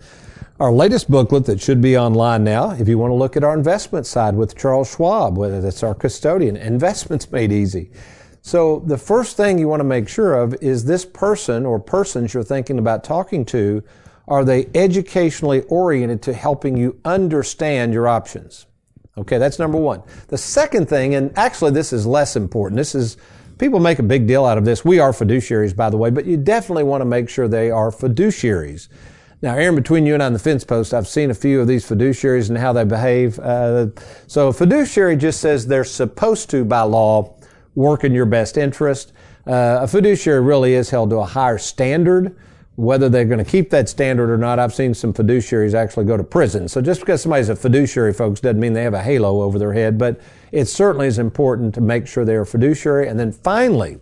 Our 0.58 0.72
latest 0.72 1.10
booklet 1.10 1.44
that 1.46 1.60
should 1.60 1.82
be 1.82 1.98
online 1.98 2.42
now, 2.42 2.70
if 2.70 2.88
you 2.88 2.96
want 2.96 3.10
to 3.10 3.14
look 3.14 3.36
at 3.36 3.44
our 3.44 3.52
investment 3.52 4.06
side 4.06 4.34
with 4.34 4.56
Charles 4.56 4.90
Schwab, 4.90 5.36
whether 5.36 5.60
that's 5.60 5.82
our 5.82 5.94
custodian, 5.94 6.56
Investments 6.56 7.30
Made 7.30 7.52
Easy. 7.52 7.90
So 8.40 8.82
the 8.86 8.96
first 8.96 9.36
thing 9.36 9.58
you 9.58 9.68
want 9.68 9.80
to 9.80 9.84
make 9.84 10.08
sure 10.08 10.34
of 10.34 10.54
is 10.62 10.86
this 10.86 11.04
person 11.04 11.66
or 11.66 11.78
persons 11.78 12.32
you're 12.32 12.42
thinking 12.42 12.78
about 12.78 13.04
talking 13.04 13.44
to, 13.46 13.84
are 14.28 14.46
they 14.46 14.70
educationally 14.75 15.60
oriented 15.64 16.22
to 16.22 16.32
helping 16.32 16.75
you 16.75 16.98
understand 17.04 17.92
your 17.92 18.08
options? 18.08 18.64
Okay, 19.18 19.36
that's 19.36 19.58
number 19.58 19.76
one. 19.76 20.02
The 20.28 20.38
second 20.38 20.88
thing, 20.88 21.16
and 21.16 21.36
actually 21.36 21.72
this 21.72 21.92
is 21.92 22.06
less 22.06 22.34
important, 22.34 22.78
this 22.78 22.94
is, 22.94 23.18
people 23.58 23.78
make 23.78 23.98
a 23.98 24.02
big 24.02 24.26
deal 24.26 24.46
out 24.46 24.56
of 24.56 24.64
this. 24.64 24.86
We 24.86 25.00
are 25.00 25.12
fiduciaries, 25.12 25.76
by 25.76 25.90
the 25.90 25.98
way, 25.98 26.08
but 26.08 26.25
you 26.25 26.38
definitely 26.38 26.84
want 26.84 27.02
to 27.02 27.06
make 27.06 27.28
sure 27.28 27.46
they 27.46 27.70
are 27.70 27.90
fiduciaries. 27.90 28.88
Now, 29.43 29.55
Aaron, 29.55 29.75
between 29.75 30.07
you 30.07 30.14
and 30.14 30.23
I 30.23 30.26
on 30.26 30.33
the 30.33 30.38
fence 30.38 30.64
post, 30.64 30.95
I've 30.95 31.07
seen 31.07 31.31
a 31.31 31.35
few 31.35 31.61
of 31.61 31.69
these 31.69 31.87
fiduciaries 31.87 32.49
and 32.49 32.57
how 32.57 32.73
they 32.73 32.85
behave. 32.85 33.38
Uh, 33.38 33.88
so 34.26 34.49
a 34.49 34.52
fiduciary 34.52 35.16
just 35.16 35.40
says 35.40 35.66
they're 35.66 35.85
supposed 35.85 36.49
to, 36.50 36.64
by 36.64 36.81
law, 36.81 37.35
work 37.75 38.02
in 38.02 38.14
your 38.14 38.25
best 38.25 38.57
interest. 38.57 39.12
Uh, 39.47 39.81
a 39.83 39.88
fiduciary 39.88 40.40
really 40.40 40.73
is 40.73 40.88
held 40.88 41.11
to 41.11 41.16
a 41.16 41.25
higher 41.25 41.59
standard. 41.59 42.35
Whether 42.76 43.11
they're 43.11 43.26
going 43.26 43.45
to 43.45 43.50
keep 43.50 43.69
that 43.71 43.90
standard 43.90 44.31
or 44.31 44.38
not, 44.38 44.59
I've 44.59 44.75
seen 44.75 44.95
some 44.95 45.12
fiduciaries 45.12 45.75
actually 45.75 46.07
go 46.07 46.16
to 46.16 46.25
prison. 46.25 46.66
So 46.66 46.81
just 46.81 47.00
because 47.00 47.23
somebody's 47.23 47.50
a 47.50 47.57
fiduciary, 47.57 48.14
folks, 48.14 48.40
doesn't 48.40 48.61
mean 48.61 48.73
they 48.73 48.83
have 48.83 48.95
a 48.95 49.02
halo 49.02 49.43
over 49.43 49.59
their 49.59 49.73
head, 49.75 49.99
but 49.99 50.19
it 50.50 50.64
certainly 50.64 51.07
is 51.07 51.19
important 51.19 51.75
to 51.75 51.83
make 51.83 52.07
sure 52.07 52.25
they're 52.25 52.43
a 52.43 52.47
fiduciary. 52.47 53.09
And 53.09 53.21
then 53.21 53.33
finally, 53.33 53.99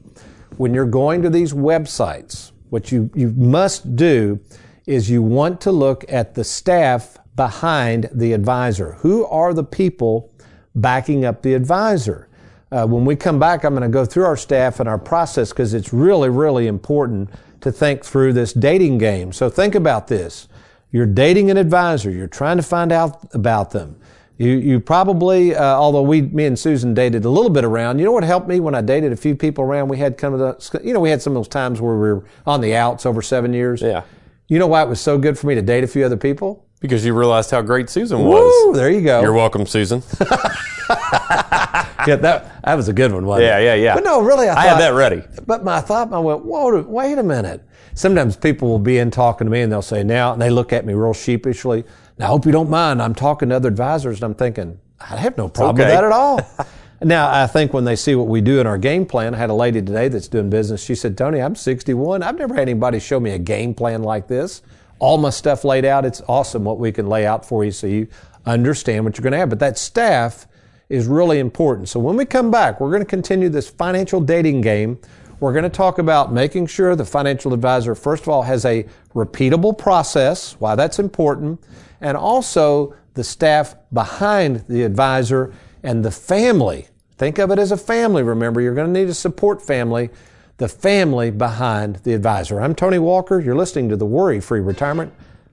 when 0.58 0.74
you're 0.74 0.86
going 0.86 1.22
to 1.22 1.30
these 1.30 1.52
websites, 1.52 2.52
what 2.70 2.90
you, 2.90 3.10
you 3.14 3.30
must 3.30 3.96
do 3.96 4.40
is 4.86 5.10
you 5.10 5.22
want 5.22 5.60
to 5.62 5.72
look 5.72 6.04
at 6.08 6.34
the 6.34 6.44
staff 6.44 7.18
behind 7.36 8.08
the 8.12 8.32
advisor. 8.32 8.92
Who 9.00 9.24
are 9.26 9.54
the 9.54 9.64
people 9.64 10.32
backing 10.74 11.24
up 11.24 11.42
the 11.42 11.54
advisor? 11.54 12.28
Uh, 12.70 12.86
when 12.86 13.04
we 13.04 13.16
come 13.16 13.38
back, 13.38 13.64
I'm 13.64 13.74
going 13.74 13.82
to 13.82 13.88
go 13.88 14.04
through 14.04 14.24
our 14.24 14.36
staff 14.36 14.80
and 14.80 14.88
our 14.88 14.98
process 14.98 15.50
because 15.50 15.74
it's 15.74 15.92
really, 15.92 16.28
really 16.28 16.66
important 16.66 17.30
to 17.60 17.72
think 17.72 18.04
through 18.04 18.32
this 18.32 18.52
dating 18.52 18.98
game. 18.98 19.32
So 19.32 19.48
think 19.48 19.74
about 19.74 20.08
this. 20.08 20.48
You're 20.90 21.06
dating 21.06 21.50
an 21.50 21.56
advisor. 21.56 22.10
You're 22.10 22.26
trying 22.26 22.56
to 22.56 22.62
find 22.62 22.92
out 22.92 23.32
about 23.34 23.70
them. 23.70 23.96
You, 24.36 24.50
you 24.50 24.80
probably, 24.80 25.54
uh, 25.54 25.62
although 25.62 26.02
we, 26.02 26.22
me 26.22 26.44
and 26.44 26.58
Susan 26.58 26.92
dated 26.92 27.24
a 27.24 27.30
little 27.30 27.50
bit 27.50 27.64
around, 27.64 28.00
you 28.00 28.04
know 28.04 28.12
what 28.12 28.24
helped 28.24 28.48
me 28.48 28.58
when 28.58 28.74
I 28.74 28.80
dated 28.80 29.12
a 29.12 29.16
few 29.16 29.36
people 29.36 29.64
around? 29.64 29.88
We 29.88 29.98
had 29.98 30.18
kind 30.18 30.34
of 30.34 30.40
the, 30.40 30.80
you 30.84 30.92
know, 30.92 31.00
we 31.00 31.10
had 31.10 31.22
some 31.22 31.32
of 31.32 31.36
those 31.36 31.48
times 31.48 31.80
where 31.80 31.94
we 31.94 32.00
were 32.00 32.24
on 32.44 32.60
the 32.60 32.74
outs 32.74 33.06
over 33.06 33.22
seven 33.22 33.52
years. 33.52 33.80
Yeah. 33.80 34.02
You 34.48 34.58
know 34.58 34.66
why 34.66 34.82
it 34.82 34.88
was 34.88 35.00
so 35.00 35.16
good 35.18 35.38
for 35.38 35.46
me 35.46 35.54
to 35.54 35.62
date 35.62 35.84
a 35.84 35.86
few 35.86 36.04
other 36.04 36.16
people? 36.16 36.66
Because 36.80 37.04
you 37.04 37.14
realized 37.14 37.50
how 37.50 37.62
great 37.62 37.88
Susan 37.88 38.20
was. 38.24 38.52
Woo, 38.66 38.74
there 38.74 38.90
you 38.90 39.00
go. 39.00 39.22
You're 39.22 39.32
welcome, 39.32 39.64
Susan. 39.66 40.02
yeah, 40.90 42.16
that 42.16 42.62
that 42.62 42.74
was 42.74 42.88
a 42.88 42.92
good 42.92 43.10
one, 43.12 43.24
wasn't 43.24 43.46
Yeah, 43.46 43.58
it? 43.58 43.64
yeah, 43.64 43.74
yeah. 43.74 43.84
Yeah. 43.84 43.94
But 43.94 44.04
no, 44.04 44.20
really, 44.20 44.48
I, 44.48 44.54
I 44.54 44.66
had 44.66 44.80
that 44.80 44.92
ready. 44.94 45.22
But 45.46 45.64
my 45.64 45.80
thought, 45.80 46.12
I 46.12 46.18
went, 46.18 46.44
whoa, 46.44 46.82
wait 46.82 47.16
a 47.16 47.22
minute. 47.22 47.62
Sometimes 47.94 48.36
people 48.36 48.68
will 48.68 48.78
be 48.78 48.98
in 48.98 49.10
talking 49.10 49.46
to 49.46 49.50
me 49.50 49.62
and 49.62 49.72
they'll 49.72 49.80
say, 49.80 50.02
now, 50.02 50.32
and 50.34 50.42
they 50.42 50.50
look 50.50 50.72
at 50.72 50.84
me 50.84 50.92
real 50.94 51.14
sheepishly. 51.14 51.84
Now, 52.18 52.26
I 52.26 52.28
hope 52.28 52.44
you 52.44 52.52
don't 52.52 52.68
mind. 52.68 53.00
I'm 53.00 53.14
talking 53.14 53.48
to 53.48 53.56
other 53.56 53.68
advisors 53.68 54.16
and 54.16 54.24
I'm 54.24 54.34
thinking, 54.34 54.78
I 55.00 55.16
have 55.16 55.38
no 55.38 55.48
problem 55.48 55.76
with 55.76 55.86
that 55.88 56.04
at 56.04 56.12
all. 56.12 56.40
now, 57.04 57.30
I 57.30 57.46
think 57.46 57.72
when 57.72 57.84
they 57.84 57.96
see 57.96 58.14
what 58.14 58.28
we 58.28 58.40
do 58.40 58.60
in 58.60 58.66
our 58.66 58.78
game 58.78 59.06
plan, 59.06 59.34
I 59.34 59.38
had 59.38 59.50
a 59.50 59.54
lady 59.54 59.80
today 59.80 60.08
that's 60.08 60.28
doing 60.28 60.50
business. 60.50 60.82
She 60.82 60.94
said, 60.94 61.16
Tony, 61.18 61.40
I'm 61.40 61.56
61. 61.56 62.22
I've 62.22 62.38
never 62.38 62.54
had 62.54 62.62
anybody 62.62 63.00
show 63.00 63.18
me 63.18 63.30
a 63.30 63.38
game 63.38 63.74
plan 63.74 64.02
like 64.02 64.28
this. 64.28 64.62
All 64.98 65.18
my 65.18 65.30
stuff 65.30 65.64
laid 65.64 65.84
out. 65.84 66.04
It's 66.04 66.22
awesome 66.28 66.64
what 66.64 66.78
we 66.78 66.92
can 66.92 67.06
lay 67.08 67.26
out 67.26 67.44
for 67.44 67.64
you 67.64 67.72
so 67.72 67.86
you 67.86 68.08
understand 68.46 69.04
what 69.04 69.16
you're 69.16 69.22
going 69.22 69.32
to 69.32 69.38
have. 69.38 69.50
But 69.50 69.58
that 69.58 69.76
staff 69.78 70.46
is 70.88 71.06
really 71.06 71.38
important. 71.40 71.88
So 71.88 71.98
when 71.98 72.16
we 72.16 72.24
come 72.24 72.50
back, 72.50 72.80
we're 72.80 72.90
going 72.90 73.02
to 73.02 73.08
continue 73.08 73.48
this 73.48 73.68
financial 73.68 74.20
dating 74.20 74.60
game. 74.60 74.98
We're 75.40 75.52
going 75.52 75.64
to 75.64 75.70
talk 75.70 75.98
about 75.98 76.32
making 76.32 76.66
sure 76.66 76.94
the 76.94 77.04
financial 77.04 77.52
advisor, 77.52 77.94
first 77.94 78.22
of 78.22 78.28
all, 78.28 78.42
has 78.42 78.64
a 78.64 78.86
repeatable 79.14 79.76
process, 79.76 80.52
why 80.60 80.74
that's 80.74 80.98
important, 80.98 81.60
and 82.00 82.16
also 82.16 82.94
the 83.14 83.24
staff 83.24 83.74
behind 83.92 84.64
the 84.68 84.82
advisor 84.82 85.52
and 85.82 86.04
the 86.04 86.10
family. 86.10 86.88
Think 87.16 87.38
of 87.38 87.50
it 87.52 87.58
as 87.60 87.70
a 87.70 87.76
family. 87.76 88.22
Remember, 88.24 88.60
you're 88.60 88.74
going 88.74 88.92
to 88.92 89.00
need 89.00 89.08
a 89.08 89.14
support 89.14 89.62
family, 89.62 90.10
the 90.56 90.68
family 90.68 91.30
behind 91.30 91.96
the 91.96 92.12
advisor. 92.12 92.60
I'm 92.60 92.74
Tony 92.74 92.98
Walker. 92.98 93.38
You're 93.38 93.54
listening 93.54 93.88
to 93.90 93.96
the 93.96 94.06
Worry 94.06 94.40
Free 94.40 94.60
Retirement. 94.60 95.12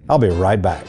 I'll 0.09 0.17
be 0.17 0.29
right 0.29 0.59
back. 0.59 0.85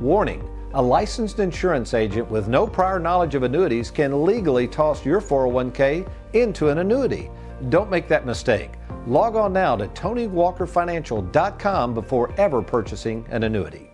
Warning 0.00 0.48
a 0.74 0.82
licensed 0.82 1.38
insurance 1.38 1.94
agent 1.94 2.30
with 2.30 2.48
no 2.48 2.66
prior 2.66 2.98
knowledge 2.98 3.34
of 3.34 3.44
annuities 3.44 3.90
can 3.90 4.24
legally 4.24 4.68
toss 4.68 5.04
your 5.06 5.20
401k 5.20 6.06
into 6.34 6.68
an 6.68 6.78
annuity. 6.78 7.30
Don't 7.70 7.90
make 7.90 8.06
that 8.08 8.26
mistake. 8.26 8.75
Log 9.06 9.36
on 9.36 9.52
now 9.52 9.76
to 9.76 9.86
TonyWalkerFinancial.com 9.88 11.94
before 11.94 12.34
ever 12.36 12.60
purchasing 12.60 13.24
an 13.30 13.44
annuity. 13.44 13.88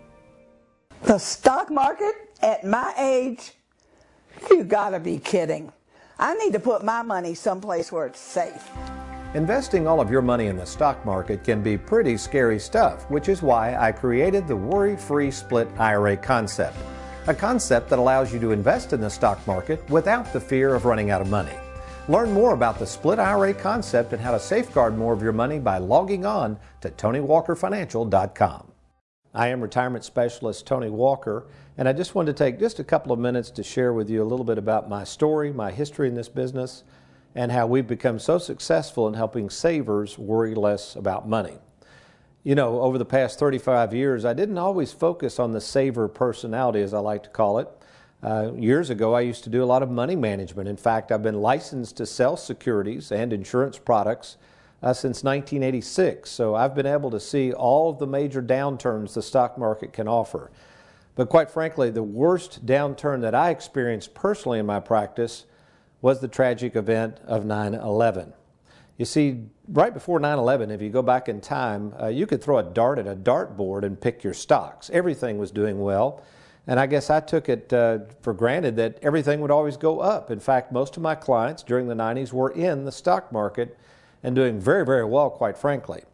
The 1.03 1.19
stock 1.19 1.71
market 1.71 2.15
at 2.41 2.65
my 2.65 2.95
age? 2.97 3.53
You 4.49 4.65
gotta 4.65 4.99
be 4.99 5.19
kidding. 5.19 5.71
I 6.19 6.33
need 6.37 6.55
to 6.55 6.61
put 6.61 6.83
my 6.83 7.03
money 7.03 7.35
someplace 7.35 7.93
where 7.93 8.07
it's 8.07 8.21
safe. 8.21 8.71
Investing 9.35 9.87
all 9.87 10.01
of 10.01 10.11
your 10.11 10.23
money 10.23 10.47
in 10.47 10.57
the 10.57 10.65
stock 10.65 11.05
market 11.05 11.45
can 11.45 11.63
be 11.63 11.77
pretty 11.77 12.17
scary 12.17 12.59
stuff, 12.59 13.05
which 13.11 13.29
is 13.29 13.43
why 13.43 13.77
I 13.77 13.93
created 13.93 14.49
the 14.49 14.57
Worry 14.57 14.97
Free 14.97 15.31
Split 15.31 15.69
IRA 15.79 16.17
concept. 16.17 16.79
A 17.27 17.35
concept 17.35 17.91
that 17.91 17.99
allows 17.99 18.33
you 18.33 18.41
to 18.41 18.53
invest 18.53 18.95
in 18.95 19.01
the 19.01 19.11
stock 19.11 19.47
market 19.47 19.87
without 19.91 20.33
the 20.33 20.41
fear 20.41 20.75
of 20.75 20.87
running 20.87 21.11
out 21.11 21.21
of 21.21 21.29
money. 21.29 21.53
Learn 22.09 22.33
more 22.33 22.53
about 22.53 22.81
the 22.81 22.87
split 22.87 23.21
IRA 23.21 23.55
concept 23.55 24.13
and 24.13 24.21
how 24.21 24.33
to 24.33 24.41
safeguard 24.41 24.99
more 24.99 25.13
of 25.13 25.23
your 25.23 25.33
money 25.33 25.61
by 25.61 25.79
logging 25.79 26.27
on 26.27 26.59
to 26.81 26.91
TonyWalkerFinancial.com. 26.91 28.73
I 29.33 29.47
am 29.49 29.61
retirement 29.61 30.05
specialist 30.05 30.67
Tony 30.67 30.91
Walker, 30.91 31.47
and 31.79 31.89
I 31.89 31.93
just 31.93 32.17
wanted 32.17 32.37
to 32.37 32.45
take 32.45 32.59
just 32.59 32.81
a 32.81 32.85
couple 32.85 33.13
of 33.13 33.21
minutes 33.21 33.51
to 33.53 33.63
share 33.63 33.93
with 33.93 34.11
you 34.11 34.21
a 34.21 34.27
little 34.27 34.45
bit 34.45 34.59
about 34.59 34.89
my 34.89 35.05
story, 35.05 35.53
my 35.53 35.71
history 35.71 36.09
in 36.09 36.17
this 36.17 36.29
business, 36.29 36.83
and 37.37 37.53
how 37.53 37.69
we've 37.69 37.87
become 37.87 38.19
so 38.19 38.37
successful 38.37 39.07
in 39.07 39.15
helping 39.15 39.49
savers 39.49 40.19
worry 40.19 40.57
less 40.57 40.97
about 40.97 41.29
money. 41.29 41.59
You 42.43 42.57
know, 42.57 42.81
over 42.81 42.99
the 42.99 43.05
past 43.05 43.39
35 43.39 43.95
years, 43.95 44.25
I 44.25 44.33
didn't 44.33 44.59
always 44.59 44.93
focus 44.93 45.39
on 45.39 45.53
the 45.53 45.61
saver 45.61 46.09
personality, 46.09 46.83
as 46.83 46.93
I 46.93 46.99
like 46.99 47.23
to 47.23 47.31
call 47.31 47.61
it. 47.61 47.69
Uh, 48.23 48.53
years 48.55 48.89
ago, 48.89 49.15
I 49.15 49.23
used 49.23 49.43
to 49.45 49.51
do 49.51 49.65
a 49.65 49.67
lot 49.67 49.83
of 49.83 49.91
money 49.91 50.15
management. 50.15 50.69
In 50.69 50.77
fact, 50.77 51.11
I've 51.11 51.25
been 51.25 51.41
licensed 51.41 51.97
to 51.97 52.07
sell 52.07 52.37
securities 52.37 53.11
and 53.11 53.33
insurance 53.33 53.79
products 53.79 54.37
uh, 54.81 54.93
since 54.93 55.25
1986. 55.25 56.31
So 56.31 56.55
I've 56.55 56.75
been 56.75 56.87
able 56.87 57.11
to 57.11 57.19
see 57.19 57.53
all 57.53 57.91
of 57.91 57.99
the 57.99 58.07
major 58.07 58.41
downturns 58.41 59.15
the 59.15 59.23
stock 59.23 59.59
market 59.59 59.93
can 59.93 60.07
offer. 60.07 60.53
But 61.17 61.29
quite 61.29 61.51
frankly, 61.51 61.91
the 61.91 62.03
worst 62.03 62.65
downturn 62.65 63.21
that 63.23 63.35
I 63.35 63.51
experienced 63.51 64.15
personally 64.15 64.61
in 64.61 64.67
my 64.67 64.79
practice 64.79 65.45
was 66.01 66.21
the 66.21 66.29
tragic 66.29 66.77
event 66.77 67.19
of 67.27 67.45
9 67.45 67.75
11. 67.75 68.33
You 68.99 69.05
see, 69.05 69.41
right 69.69 69.93
before 69.93 70.21
9 70.21 70.39
11, 70.39 70.71
if 70.71 70.81
you 70.81 70.91
go 70.91 71.03
back 71.03 71.29
in 71.29 71.41
time, 71.41 71.93
uh, 72.01 72.07
you 72.07 72.27
could 72.27 72.43
throw 72.43 72.59
a 72.59 72.63
dart 72.63 72.99
at 72.99 73.07
a 73.07 73.17
dartboard 73.17 73.83
and 73.83 74.01
pick 74.01 74.23
your 74.23 74.35
stocks. 74.35 74.91
Everything 74.93 75.39
was 75.39 75.51
doing 75.51 75.81
well. 75.81 76.23
And 76.67 76.79
I 76.79 76.87
guess 76.87 77.11
I 77.11 77.21
took 77.21 77.49
it 77.49 77.73
uh, 77.73 78.01
for 78.21 78.33
granted 78.33 78.77
that 78.77 78.99
everything 79.03 79.41
would 79.41 79.51
always 79.51 79.77
go 79.77 80.01
up. 80.01 80.31
In 80.31 80.39
fact, 80.39 80.71
most 80.71 80.97
of 80.97 81.03
my 81.03 81.15
clients 81.15 81.63
during 81.63 81.89
the 81.89 81.95
90s 81.95 82.33
were 82.33 82.51
in 82.51 82.85
the 82.85 82.93
stock 82.93 83.33
market 83.33 83.77
and 84.23 84.37
doing 84.37 84.61
very, 84.61 84.85
very 84.85 85.05
well, 85.05 85.29
quite 85.29 85.59
frankly. 85.59 86.05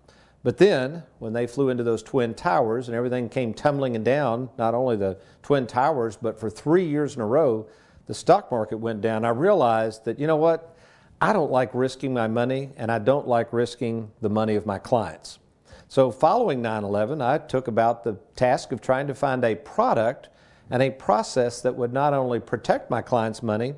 But 0.43 0.57
then, 0.57 1.03
when 1.19 1.35
they 1.35 1.47
flew 1.47 1.69
into 1.69 1.83
those 1.83 2.03
twin 2.03 2.33
towers 2.33 2.89
and 2.89 2.97
everything 2.97 3.29
came 3.29 3.53
tumbling 3.53 4.03
down, 4.03 4.49
not 4.57 4.73
only 4.75 4.97
the 4.97 5.19
twin 5.43 5.67
towers, 5.67 6.17
but 6.17 6.41
for 6.41 6.49
three 6.49 6.87
years 6.87 7.17
in 7.17 7.21
a 7.21 7.27
row, 7.27 7.69
the 8.07 8.15
stock 8.15 8.51
market 8.51 8.79
went 8.79 9.03
down. 9.03 9.25
I 9.27 9.31
realized 9.31 10.07
that, 10.07 10.19
you 10.19 10.27
know 10.27 10.37
what? 10.37 10.77
I 11.21 11.33
don't 11.33 11.51
like 11.51 11.71
risking 11.75 12.15
my 12.15 12.29
money 12.29 12.71
and 12.77 12.91
I 12.91 13.01
don't 13.01 13.27
like 13.27 13.53
risking 13.53 14.11
the 14.23 14.31
money 14.31 14.55
of 14.55 14.65
my 14.65 14.79
clients. 14.79 15.41
So, 15.89 16.11
following 16.11 16.63
9 16.63 16.85
11, 16.85 17.21
I 17.21 17.39
took 17.39 17.67
about 17.67 18.05
the 18.05 18.15
task 18.37 18.73
of 18.73 18.81
trying 18.81 19.09
to 19.09 19.15
find 19.15 19.45
a 19.45 19.57
product 19.57 20.29
and 20.71 20.83
a 20.83 20.91
process 20.91 21.61
that 21.63 21.75
would 21.75 21.93
not 21.93 22.15
only 22.15 22.41
protect 22.41 22.91
my 22.91 23.03
clients' 23.03 23.43
money, 23.43 23.75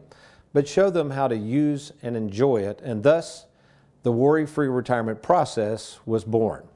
but 0.52 0.66
show 0.66 0.90
them 0.90 1.10
how 1.10 1.28
to 1.28 1.36
use 1.36 1.92
and 2.02 2.16
enjoy 2.16 2.58
it. 2.58 2.80
And 2.82 3.02
thus, 3.02 3.46
the 4.02 4.12
worry 4.12 4.46
free 4.46 4.68
retirement 4.68 5.22
process 5.22 6.00
was 6.06 6.24
born. 6.24 6.66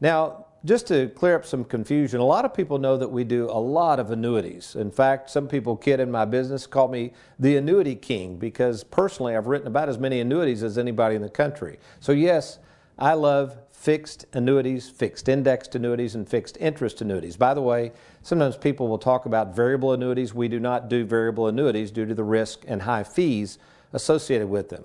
Now, 0.00 0.46
just 0.64 0.86
to 0.88 1.08
clear 1.08 1.36
up 1.36 1.46
some 1.46 1.64
confusion, 1.64 2.20
a 2.20 2.24
lot 2.24 2.44
of 2.44 2.52
people 2.52 2.78
know 2.78 2.96
that 2.98 3.08
we 3.08 3.24
do 3.24 3.46
a 3.46 3.58
lot 3.58 3.98
of 3.98 4.10
annuities. 4.10 4.76
In 4.76 4.90
fact, 4.90 5.30
some 5.30 5.48
people 5.48 5.74
kid 5.74 6.00
in 6.00 6.10
my 6.10 6.26
business 6.26 6.66
call 6.66 6.88
me 6.88 7.12
the 7.38 7.56
annuity 7.56 7.94
king 7.94 8.36
because 8.36 8.84
personally 8.84 9.36
I've 9.36 9.46
written 9.46 9.66
about 9.66 9.88
as 9.88 9.98
many 9.98 10.20
annuities 10.20 10.62
as 10.62 10.76
anybody 10.76 11.16
in 11.16 11.22
the 11.22 11.30
country. 11.30 11.78
So, 12.00 12.12
yes, 12.12 12.58
I 12.98 13.14
love 13.14 13.56
fixed 13.80 14.26
annuities, 14.34 14.90
fixed 14.90 15.26
indexed 15.26 15.74
annuities, 15.74 16.14
and 16.14 16.28
fixed 16.28 16.58
interest 16.60 17.00
annuities. 17.00 17.38
By 17.38 17.54
the 17.54 17.62
way, 17.62 17.92
sometimes 18.20 18.58
people 18.58 18.88
will 18.88 18.98
talk 18.98 19.24
about 19.24 19.56
variable 19.56 19.94
annuities. 19.94 20.34
We 20.34 20.48
do 20.48 20.60
not 20.60 20.90
do 20.90 21.06
variable 21.06 21.48
annuities 21.48 21.90
due 21.90 22.04
to 22.04 22.14
the 22.14 22.22
risk 22.22 22.62
and 22.68 22.82
high 22.82 23.04
fees 23.04 23.58
associated 23.94 24.50
with 24.50 24.68
them. 24.68 24.84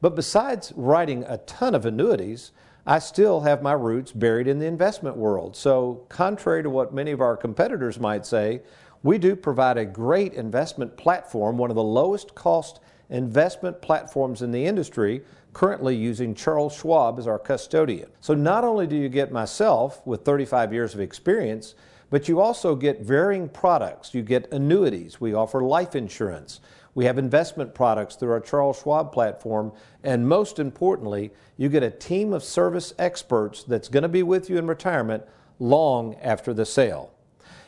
But 0.00 0.16
besides 0.16 0.72
writing 0.74 1.24
a 1.28 1.38
ton 1.38 1.76
of 1.76 1.86
annuities, 1.86 2.50
I 2.84 2.98
still 2.98 3.42
have 3.42 3.62
my 3.62 3.74
roots 3.74 4.10
buried 4.10 4.48
in 4.48 4.58
the 4.58 4.66
investment 4.66 5.16
world. 5.16 5.54
So, 5.54 6.04
contrary 6.08 6.64
to 6.64 6.70
what 6.70 6.92
many 6.92 7.12
of 7.12 7.20
our 7.20 7.36
competitors 7.36 8.00
might 8.00 8.26
say, 8.26 8.62
we 9.04 9.18
do 9.18 9.36
provide 9.36 9.78
a 9.78 9.84
great 9.84 10.34
investment 10.34 10.96
platform, 10.96 11.58
one 11.58 11.70
of 11.70 11.76
the 11.76 11.82
lowest 11.84 12.34
cost 12.34 12.80
investment 13.08 13.80
platforms 13.82 14.42
in 14.42 14.50
the 14.50 14.66
industry, 14.66 15.22
currently 15.52 15.94
using 15.94 16.34
Charles 16.34 16.74
Schwab 16.74 17.18
as 17.18 17.26
our 17.26 17.38
custodian. 17.38 18.08
So, 18.20 18.34
not 18.34 18.64
only 18.64 18.86
do 18.86 18.96
you 18.96 19.08
get 19.08 19.32
myself 19.32 20.04
with 20.06 20.24
35 20.24 20.72
years 20.72 20.94
of 20.94 21.00
experience, 21.00 21.74
but 22.10 22.28
you 22.28 22.40
also 22.40 22.74
get 22.74 23.00
varying 23.00 23.48
products. 23.48 24.14
You 24.14 24.22
get 24.22 24.52
annuities, 24.52 25.20
we 25.20 25.32
offer 25.34 25.62
life 25.62 25.96
insurance. 25.96 26.60
We 26.94 27.06
have 27.06 27.16
investment 27.16 27.74
products 27.74 28.16
through 28.16 28.32
our 28.32 28.40
Charles 28.40 28.80
Schwab 28.80 29.12
platform. 29.12 29.72
And 30.04 30.28
most 30.28 30.58
importantly, 30.58 31.30
you 31.56 31.70
get 31.70 31.82
a 31.82 31.90
team 31.90 32.34
of 32.34 32.44
service 32.44 32.92
experts 32.98 33.64
that's 33.64 33.88
going 33.88 34.02
to 34.02 34.10
be 34.10 34.22
with 34.22 34.50
you 34.50 34.58
in 34.58 34.66
retirement 34.66 35.24
long 35.58 36.16
after 36.16 36.52
the 36.52 36.66
sale. 36.66 37.10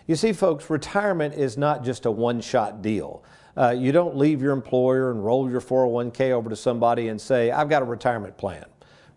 You 0.06 0.16
see, 0.16 0.34
folks, 0.34 0.68
retirement 0.68 1.34
is 1.34 1.56
not 1.56 1.82
just 1.82 2.04
a 2.04 2.10
one 2.10 2.42
shot 2.42 2.82
deal. 2.82 3.24
Uh, 3.56 3.70
you 3.70 3.92
don't 3.92 4.16
leave 4.16 4.42
your 4.42 4.52
employer 4.52 5.10
and 5.10 5.24
roll 5.24 5.48
your 5.48 5.60
401k 5.60 6.30
over 6.32 6.50
to 6.50 6.56
somebody 6.56 7.08
and 7.08 7.20
say, 7.20 7.50
I've 7.50 7.68
got 7.68 7.82
a 7.82 7.84
retirement 7.84 8.36
plan. 8.36 8.64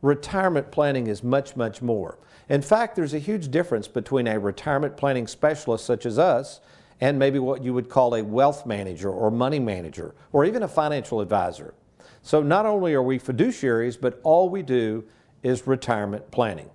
Retirement 0.02 0.72
planning 0.72 1.08
is 1.08 1.24
much, 1.24 1.56
much 1.56 1.82
more. 1.82 2.20
In 2.50 2.62
fact, 2.62 2.96
there's 2.96 3.14
a 3.14 3.20
huge 3.20 3.50
difference 3.50 3.88
between 3.88 4.28
a 4.28 4.40
retirement 4.40 4.96
planning 4.96 5.28
specialist 5.28 5.86
such 5.86 6.06
as 6.06 6.20
us 6.20 6.62
and 7.02 7.18
maybe 7.20 7.40
what 7.40 7.64
you 7.64 7.74
would 7.74 7.90
call 7.90 8.16
a 8.16 8.24
wealth 8.24 8.66
manager 8.66 9.10
or 9.10 9.32
money 9.32 9.60
manager 9.60 10.16
or 10.32 10.46
even 10.46 10.64
a 10.64 10.68
financial 10.68 11.20
advisor. 11.20 11.74
So 12.22 12.42
not 12.42 12.66
only 12.66 12.94
are 12.94 13.02
we 13.02 13.20
fiduciaries, 13.20 14.00
but 14.00 14.20
all 14.24 14.50
we 14.50 14.62
do 14.62 15.04
is 15.44 15.68
retirement 15.68 16.30
planning. 16.32 16.70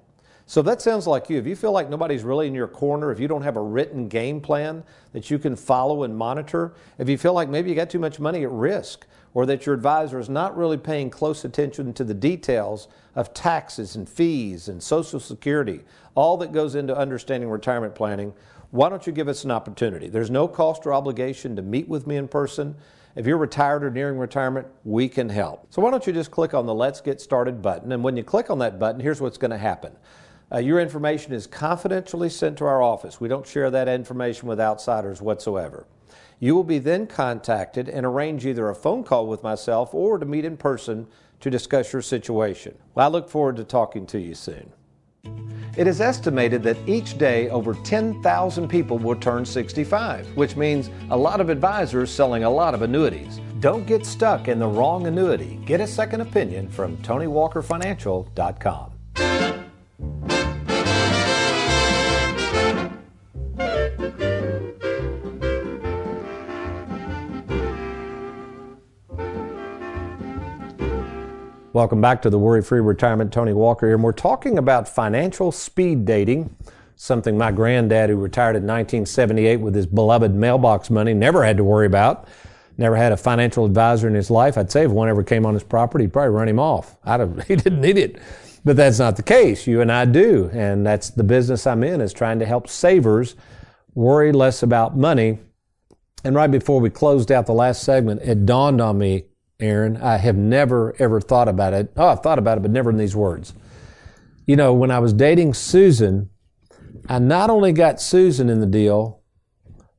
So 0.53 0.61
that 0.61 0.83
sounds 0.83 1.07
like 1.07 1.31
you. 1.31 1.39
If 1.39 1.47
you 1.47 1.57
feel 1.57 1.73
like 1.73 1.89
nobody's 1.89 2.25
really 2.25 2.47
in 2.47 2.53
your 2.53 2.69
corner, 2.69 3.11
if 3.11 3.19
you 3.19 3.27
don't 3.27 3.41
have 3.41 3.57
a 3.57 3.63
written 3.63 4.07
game 4.07 4.39
plan 4.39 4.85
that 5.15 5.31
you 5.31 5.39
can 5.39 5.57
follow 5.57 6.03
and 6.03 6.15
monitor, 6.15 6.75
if 6.99 7.09
you 7.09 7.17
feel 7.17 7.33
like 7.33 7.49
maybe 7.49 7.71
you 7.71 7.75
got 7.75 7.89
too 7.89 7.99
much 7.99 8.21
money 8.21 8.43
at 8.43 8.51
risk, 8.51 9.07
or 9.33 9.47
that 9.47 9.65
your 9.65 9.75
advisor 9.75 10.19
is 10.19 10.29
not 10.29 10.55
really 10.55 10.77
paying 10.77 11.09
close 11.09 11.47
attention 11.47 11.95
to 11.95 12.05
the 12.05 12.13
details 12.13 12.89
of 13.15 13.33
taxes 13.33 13.97
and 13.97 14.07
fees 14.07 14.69
and 14.69 14.83
Social 14.83 15.19
Security, 15.19 15.81
all 16.15 16.37
that 16.37 16.53
goes 16.53 16.75
into 16.75 16.95
understanding 16.95 17.49
retirement 17.49 17.95
planning, 17.95 18.35
why 18.73 18.91
don't 18.91 19.07
you 19.07 19.13
give 19.15 19.29
us 19.29 19.45
an 19.45 19.51
opportunity? 19.51 20.11
There's 20.11 20.31
no 20.31 20.47
cost 20.47 20.85
or 20.85 20.93
obligation 20.93 21.57
to 21.57 21.63
meet 21.63 21.89
with 21.89 22.07
me 22.07 22.17
in 22.17 22.29
person. 22.29 22.75
If 23.17 23.27
you're 23.27 23.39
retired 23.39 23.85
or 23.85 23.91
nearing 23.91 24.19
retirement, 24.19 24.67
we 24.85 25.09
can 25.09 25.31
help. 25.31 25.67
So 25.71 25.81
why 25.81 25.91
don't 25.91 26.07
you 26.07 26.13
just 26.13 26.31
click 26.31 26.53
on 26.53 26.67
the 26.67 26.75
Let's 26.75 27.01
Get 27.01 27.23
Started 27.23 27.63
button? 27.63 27.93
And 27.93 28.05
when 28.05 28.19
you 28.19 28.23
click 28.23 28.51
on 28.51 28.59
that 28.59 28.79
button, 28.79 29.01
here's 29.01 29.23
what's 29.23 29.39
going 29.39 29.51
to 29.51 29.57
happen. 29.57 29.97
Uh, 30.53 30.59
your 30.59 30.81
information 30.81 31.33
is 31.33 31.47
confidentially 31.47 32.29
sent 32.29 32.59
to 32.59 32.65
our 32.65 32.83
office. 32.83 33.21
We 33.21 33.29
don't 33.29 33.47
share 33.47 33.71
that 33.71 33.89
information 33.89 34.49
with 34.49 34.61
outsiders 34.61 35.23
whatsoever. 35.23 35.87
You 36.41 36.55
will 36.55 36.65
be 36.65 36.79
then 36.79 37.07
contacted 37.07 37.89
and 37.89 38.05
arrange 38.05 38.45
either 38.45 38.69
a 38.69 38.75
phone 38.75 39.03
call 39.03 39.27
with 39.27 39.43
myself 39.43 39.95
or 39.95 40.19
to 40.19 40.27
meet 40.27 40.45
in 40.45 40.57
person 40.57 41.07
to 41.41 41.51
discuss 41.51 41.93
your 41.93 42.03
situation. 42.03 42.77
Well, 42.95 43.07
I 43.07 43.11
look 43.11 43.31
forward 43.31 43.57
to 43.57 43.65
talking 43.65 44.05
to 44.07 44.19
you 44.21 44.35
soon. 44.35 44.73
It 45.77 45.87
is 45.87 46.03
estimated 46.03 46.63
that 46.65 46.77
each 46.87 47.17
day 47.17 47.49
over 47.49 47.73
10,000 47.75 48.69
people 48.69 48.99
will 48.99 49.17
turn 49.17 49.47
65, 49.47 50.37
which 50.37 50.57
means 50.57 50.91
a 51.11 51.17
lot 51.17 51.41
of 51.41 51.49
advisors 51.49 52.11
selling 52.11 52.45
a 52.45 52.51
lot 52.51 52.75
of 52.75 52.83
annuities. 52.83 53.41
Don't 53.61 53.87
get 53.87 54.05
stuck 54.05 54.49
in 54.49 54.59
the 54.59 54.67
wrong 54.67 55.07
annuity. 55.07 55.61
Get 55.65 55.81
a 55.81 55.87
second 55.87 56.21
opinion 56.21 56.69
from 56.69 56.99
TonyWalkerFinancial.com. 56.99 58.93
Welcome 71.83 72.01
back 72.01 72.23
to 72.23 72.31
the 72.31 72.39
Worry 72.39 72.63
Free 72.63 72.79
Retirement. 72.79 73.33
Tony 73.33 73.53
Walker 73.53 73.89
here. 73.89 73.97
And 73.97 74.05
we're 74.05 74.13
talking 74.13 74.57
about 74.57 74.89
financial 74.89 75.51
speed 75.51 76.05
dating, 76.05 76.55
something 76.95 77.37
my 77.37 77.51
granddad, 77.51 78.09
who 78.09 78.15
retired 78.19 78.55
in 78.55 78.63
1978 78.63 79.57
with 79.57 79.75
his 79.75 79.87
beloved 79.87 80.33
mailbox 80.33 80.91
money, 80.91 81.13
never 81.13 81.43
had 81.43 81.57
to 81.57 81.65
worry 81.65 81.87
about. 81.87 82.29
Never 82.79 82.95
had 82.95 83.11
a 83.11 83.17
financial 83.17 83.65
advisor 83.65 84.07
in 84.07 84.15
his 84.15 84.31
life. 84.31 84.57
I'd 84.57 84.71
say 84.71 84.85
if 84.85 84.93
one 84.93 85.09
ever 85.09 85.25
came 85.25 85.45
on 85.45 85.55
his 85.55 85.65
property, 85.65 86.05
he'd 86.05 86.13
probably 86.13 86.31
run 86.31 86.47
him 86.47 86.61
off. 86.61 86.97
I'd 87.03 87.43
he 87.49 87.57
didn't 87.57 87.81
need 87.81 87.99
it. 87.99 88.23
But 88.65 88.77
that's 88.77 89.01
not 89.01 89.17
the 89.17 89.25
case. 89.25 89.67
You 89.67 89.81
and 89.81 89.91
I 89.91 90.05
do. 90.05 90.51
And 90.53 90.87
that's 90.87 91.11
the 91.11 91.25
business 91.25 91.67
I'm 91.67 91.83
in 91.83 92.01
is 92.01 92.13
trying 92.13 92.39
to 92.39 92.47
help 92.47 92.69
savers 92.69 93.35
worry 93.97 94.31
less 94.31 94.63
about 94.63 94.97
money. 94.97 95.41
And 96.23 96.37
right 96.37 96.49
before 96.49 96.79
we 96.79 96.91
closed 96.91 97.33
out 97.33 97.47
the 97.47 97.55
last 97.55 97.83
segment, 97.83 98.23
it 98.23 98.47
dawned 98.47 98.81
on 98.81 98.99
me 98.99 99.25
Aaron. 99.63 99.97
I 99.97 100.17
have 100.17 100.37
never, 100.37 100.95
ever 100.99 101.21
thought 101.21 101.49
about 101.49 101.73
it. 101.73 101.93
Oh, 101.97 102.09
I've 102.09 102.23
thought 102.23 102.39
about 102.39 102.59
it, 102.59 102.63
but 102.63 102.71
never 102.71 102.91
in 102.91 102.97
these 102.97 103.17
words. 103.17 103.55
You 104.47 104.57
know, 104.57 104.75
when 104.75 104.91
I 104.91 104.99
was 104.99 105.13
dating 105.13 105.55
Susan, 105.55 106.29
I 107.09 107.19
not 107.19 107.49
only 107.49 107.73
got 107.73 108.01
Susan 108.01 108.49
in 108.49 108.61
the 108.61 108.67
deal, 108.67 109.21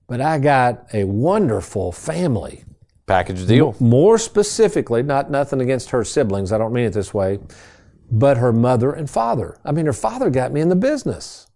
but 0.08 0.22
I 0.22 0.38
got 0.38 0.94
a 0.94 1.06
wonderful 1.06 1.92
family. 1.92 2.66
Package 3.06 3.48
deal. 3.48 3.76
More 3.80 4.18
specifically, 4.18 5.04
not 5.04 5.32
nothing 5.32 5.62
against 5.62 5.90
her 5.90 6.04
siblings, 6.04 6.52
I 6.52 6.58
don't 6.58 6.74
mean 6.74 6.86
it 6.86 6.94
this 6.94 7.14
way, 7.14 7.40
but 8.12 8.38
her 8.38 8.54
mother 8.54 8.92
and 8.92 9.10
father. 9.10 9.58
I 9.66 9.72
mean, 9.72 9.86
her 9.86 9.94
father 9.94 10.30
got 10.30 10.52
me 10.52 10.62
in 10.62 10.70
the 10.70 10.76
business. 10.76 11.48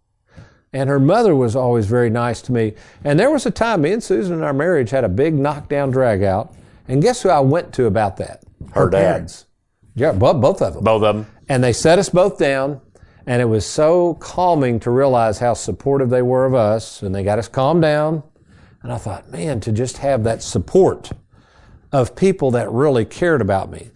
And 0.74 0.90
her 0.90 1.00
mother 1.00 1.34
was 1.34 1.56
always 1.56 1.86
very 1.86 2.10
nice 2.10 2.42
to 2.44 2.52
me. 2.52 2.74
And 3.04 3.20
there 3.20 3.32
was 3.32 3.46
a 3.46 3.52
time 3.52 3.82
me 3.82 3.94
and 3.94 4.04
Susan 4.04 4.34
in 4.34 4.44
our 4.44 4.54
marriage 4.54 4.90
had 4.90 5.06
a 5.06 5.10
big 5.10 5.34
knockdown 5.34 5.92
drag 5.92 6.24
out. 6.24 6.54
And 6.88 7.02
guess 7.02 7.22
who 7.22 7.30
I 7.30 7.40
went 7.40 7.74
to 7.76 7.86
about 7.86 8.18
that? 8.18 8.44
Her 8.72 8.90
dad. 8.90 9.00
parents. 9.00 9.46
Yeah, 9.96 10.12
both, 10.12 10.42
both 10.42 10.62
of 10.62 10.76
them. 10.76 10.84
Both 10.84 11.04
of 11.04 11.16
them. 11.16 11.28
And 11.50 11.64
they 11.64 11.74
set 11.74 12.00
us 12.00 12.10
both 12.10 12.38
down. 12.38 12.82
And 13.26 13.42
it 13.42 13.46
was 13.46 13.66
so 13.66 14.14
calming 14.16 14.80
to 14.82 14.92
realize 14.92 15.40
how 15.40 15.54
supportive 15.54 16.10
they 16.10 16.22
were 16.22 16.46
of 16.46 16.54
us. 16.54 17.02
And 17.02 17.14
they 17.14 17.24
got 17.24 17.40
us 17.40 17.48
calmed 17.48 17.82
down. 17.82 18.24
And 18.84 18.94
I 18.94 18.98
thought, 18.98 19.30
man, 19.30 19.60
to 19.62 19.72
just 19.72 19.98
have 19.98 20.24
that 20.24 20.42
support 20.42 21.12
of 21.92 22.16
people 22.16 22.52
that 22.52 22.72
really 22.72 23.06
cared 23.06 23.42
about 23.42 23.70
me. 23.70 23.90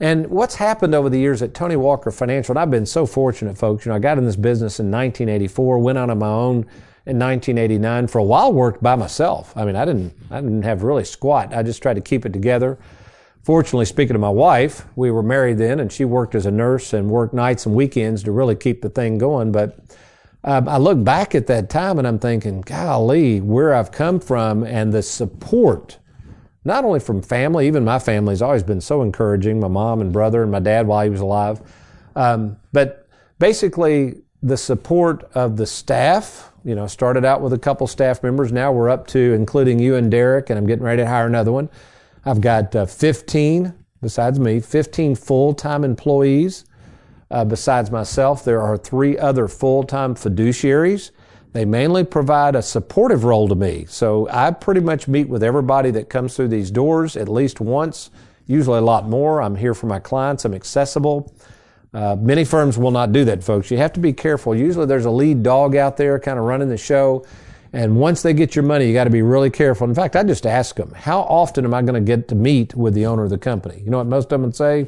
And 0.00 0.28
what's 0.28 0.54
happened 0.54 0.94
over 0.94 1.08
the 1.08 1.18
years 1.18 1.42
at 1.42 1.54
Tony 1.54 1.74
Walker 1.74 2.12
Financial, 2.12 2.52
and 2.52 2.58
I've 2.58 2.70
been 2.70 2.86
so 2.86 3.04
fortunate, 3.04 3.58
folks. 3.58 3.84
You 3.84 3.90
know, 3.90 3.96
I 3.96 3.98
got 3.98 4.16
in 4.16 4.24
this 4.24 4.36
business 4.36 4.78
in 4.78 4.86
1984, 4.86 5.78
went 5.80 5.98
out 5.98 6.10
on 6.10 6.18
my 6.18 6.28
own 6.28 6.66
in 7.08 7.18
1989. 7.18 8.06
For 8.06 8.18
a 8.18 8.22
while, 8.22 8.52
worked 8.52 8.82
by 8.82 8.94
myself. 8.94 9.56
I 9.56 9.64
mean, 9.64 9.76
I 9.76 9.84
didn't, 9.84 10.14
I 10.30 10.40
didn't 10.40 10.62
have 10.62 10.82
really 10.82 11.04
squat. 11.04 11.54
I 11.54 11.62
just 11.62 11.82
tried 11.82 11.94
to 11.94 12.00
keep 12.00 12.26
it 12.26 12.32
together. 12.32 12.78
Fortunately, 13.42 13.86
speaking 13.86 14.14
of 14.14 14.20
my 14.20 14.28
wife, 14.28 14.84
we 14.94 15.10
were 15.10 15.22
married 15.22 15.58
then, 15.58 15.80
and 15.80 15.90
she 15.90 16.04
worked 16.04 16.34
as 16.34 16.44
a 16.44 16.50
nurse 16.50 16.92
and 16.92 17.08
worked 17.08 17.32
nights 17.32 17.64
and 17.64 17.74
weekends 17.74 18.22
to 18.24 18.32
really 18.32 18.54
keep 18.54 18.82
the 18.82 18.90
thing 18.90 19.16
going. 19.16 19.52
But 19.52 19.78
um, 20.44 20.68
I 20.68 20.76
look 20.76 21.02
back 21.02 21.34
at 21.34 21.46
that 21.46 21.70
time 21.70 21.98
and 21.98 22.06
I'm 22.06 22.18
thinking, 22.18 22.60
golly, 22.60 23.40
where 23.40 23.74
I've 23.74 23.90
come 23.90 24.20
from 24.20 24.64
and 24.64 24.92
the 24.92 25.02
support 25.02 25.98
not 26.64 26.84
only 26.84 27.00
from 27.00 27.22
family, 27.22 27.66
even 27.66 27.84
my 27.84 27.98
family's 27.98 28.42
always 28.42 28.62
been 28.62 28.80
so 28.80 29.00
encouraging, 29.00 29.58
my 29.58 29.68
mom 29.68 30.02
and 30.02 30.12
brother 30.12 30.42
and 30.42 30.52
my 30.52 30.58
dad 30.58 30.86
while 30.86 31.02
he 31.02 31.08
was 31.08 31.20
alive. 31.20 31.62
Um, 32.14 32.58
but 32.72 33.08
basically, 33.38 34.16
the 34.42 34.56
support 34.56 35.28
of 35.34 35.56
the 35.56 35.66
staff, 35.66 36.52
you 36.64 36.74
know, 36.74 36.86
started 36.86 37.24
out 37.24 37.40
with 37.40 37.52
a 37.52 37.58
couple 37.58 37.86
staff 37.86 38.22
members. 38.22 38.52
Now 38.52 38.72
we're 38.72 38.88
up 38.88 39.06
to, 39.08 39.32
including 39.32 39.78
you 39.78 39.96
and 39.96 40.10
Derek, 40.10 40.50
and 40.50 40.58
I'm 40.58 40.66
getting 40.66 40.84
ready 40.84 41.02
to 41.02 41.08
hire 41.08 41.26
another 41.26 41.52
one. 41.52 41.68
I've 42.24 42.40
got 42.40 42.74
uh, 42.76 42.86
15, 42.86 43.74
besides 44.00 44.38
me, 44.38 44.60
15 44.60 45.16
full 45.16 45.54
time 45.54 45.84
employees. 45.84 46.64
Uh, 47.30 47.44
besides 47.44 47.90
myself, 47.90 48.44
there 48.44 48.62
are 48.62 48.76
three 48.76 49.18
other 49.18 49.48
full 49.48 49.82
time 49.82 50.14
fiduciaries. 50.14 51.10
They 51.52 51.64
mainly 51.64 52.04
provide 52.04 52.54
a 52.54 52.62
supportive 52.62 53.24
role 53.24 53.48
to 53.48 53.54
me. 53.54 53.86
So 53.88 54.28
I 54.30 54.50
pretty 54.50 54.80
much 54.80 55.08
meet 55.08 55.28
with 55.28 55.42
everybody 55.42 55.90
that 55.92 56.08
comes 56.08 56.36
through 56.36 56.48
these 56.48 56.70
doors 56.70 57.16
at 57.16 57.28
least 57.28 57.60
once, 57.60 58.10
usually 58.46 58.78
a 58.78 58.82
lot 58.82 59.08
more. 59.08 59.42
I'm 59.42 59.56
here 59.56 59.74
for 59.74 59.86
my 59.86 59.98
clients. 59.98 60.44
I'm 60.44 60.54
accessible. 60.54 61.34
Uh, 61.92 62.16
many 62.16 62.44
firms 62.44 62.76
will 62.76 62.90
not 62.90 63.12
do 63.12 63.24
that, 63.24 63.42
folks. 63.42 63.70
You 63.70 63.78
have 63.78 63.92
to 63.94 64.00
be 64.00 64.12
careful. 64.12 64.54
Usually 64.54 64.86
there's 64.86 65.06
a 65.06 65.10
lead 65.10 65.42
dog 65.42 65.74
out 65.74 65.96
there 65.96 66.18
kind 66.18 66.38
of 66.38 66.44
running 66.44 66.68
the 66.68 66.76
show. 66.76 67.24
And 67.72 67.96
once 67.96 68.22
they 68.22 68.32
get 68.32 68.56
your 68.56 68.62
money, 68.62 68.86
you 68.86 68.92
got 68.94 69.04
to 69.04 69.10
be 69.10 69.22
really 69.22 69.50
careful. 69.50 69.88
In 69.88 69.94
fact, 69.94 70.16
I 70.16 70.22
just 70.22 70.46
ask 70.46 70.76
them, 70.76 70.92
how 70.92 71.20
often 71.20 71.64
am 71.64 71.74
I 71.74 71.82
going 71.82 71.94
to 71.94 72.00
get 72.00 72.28
to 72.28 72.34
meet 72.34 72.74
with 72.74 72.94
the 72.94 73.06
owner 73.06 73.24
of 73.24 73.30
the 73.30 73.38
company? 73.38 73.82
You 73.84 73.90
know 73.90 73.98
what 73.98 74.06
most 74.06 74.32
of 74.32 74.40
them 74.40 74.52
say? 74.52 74.86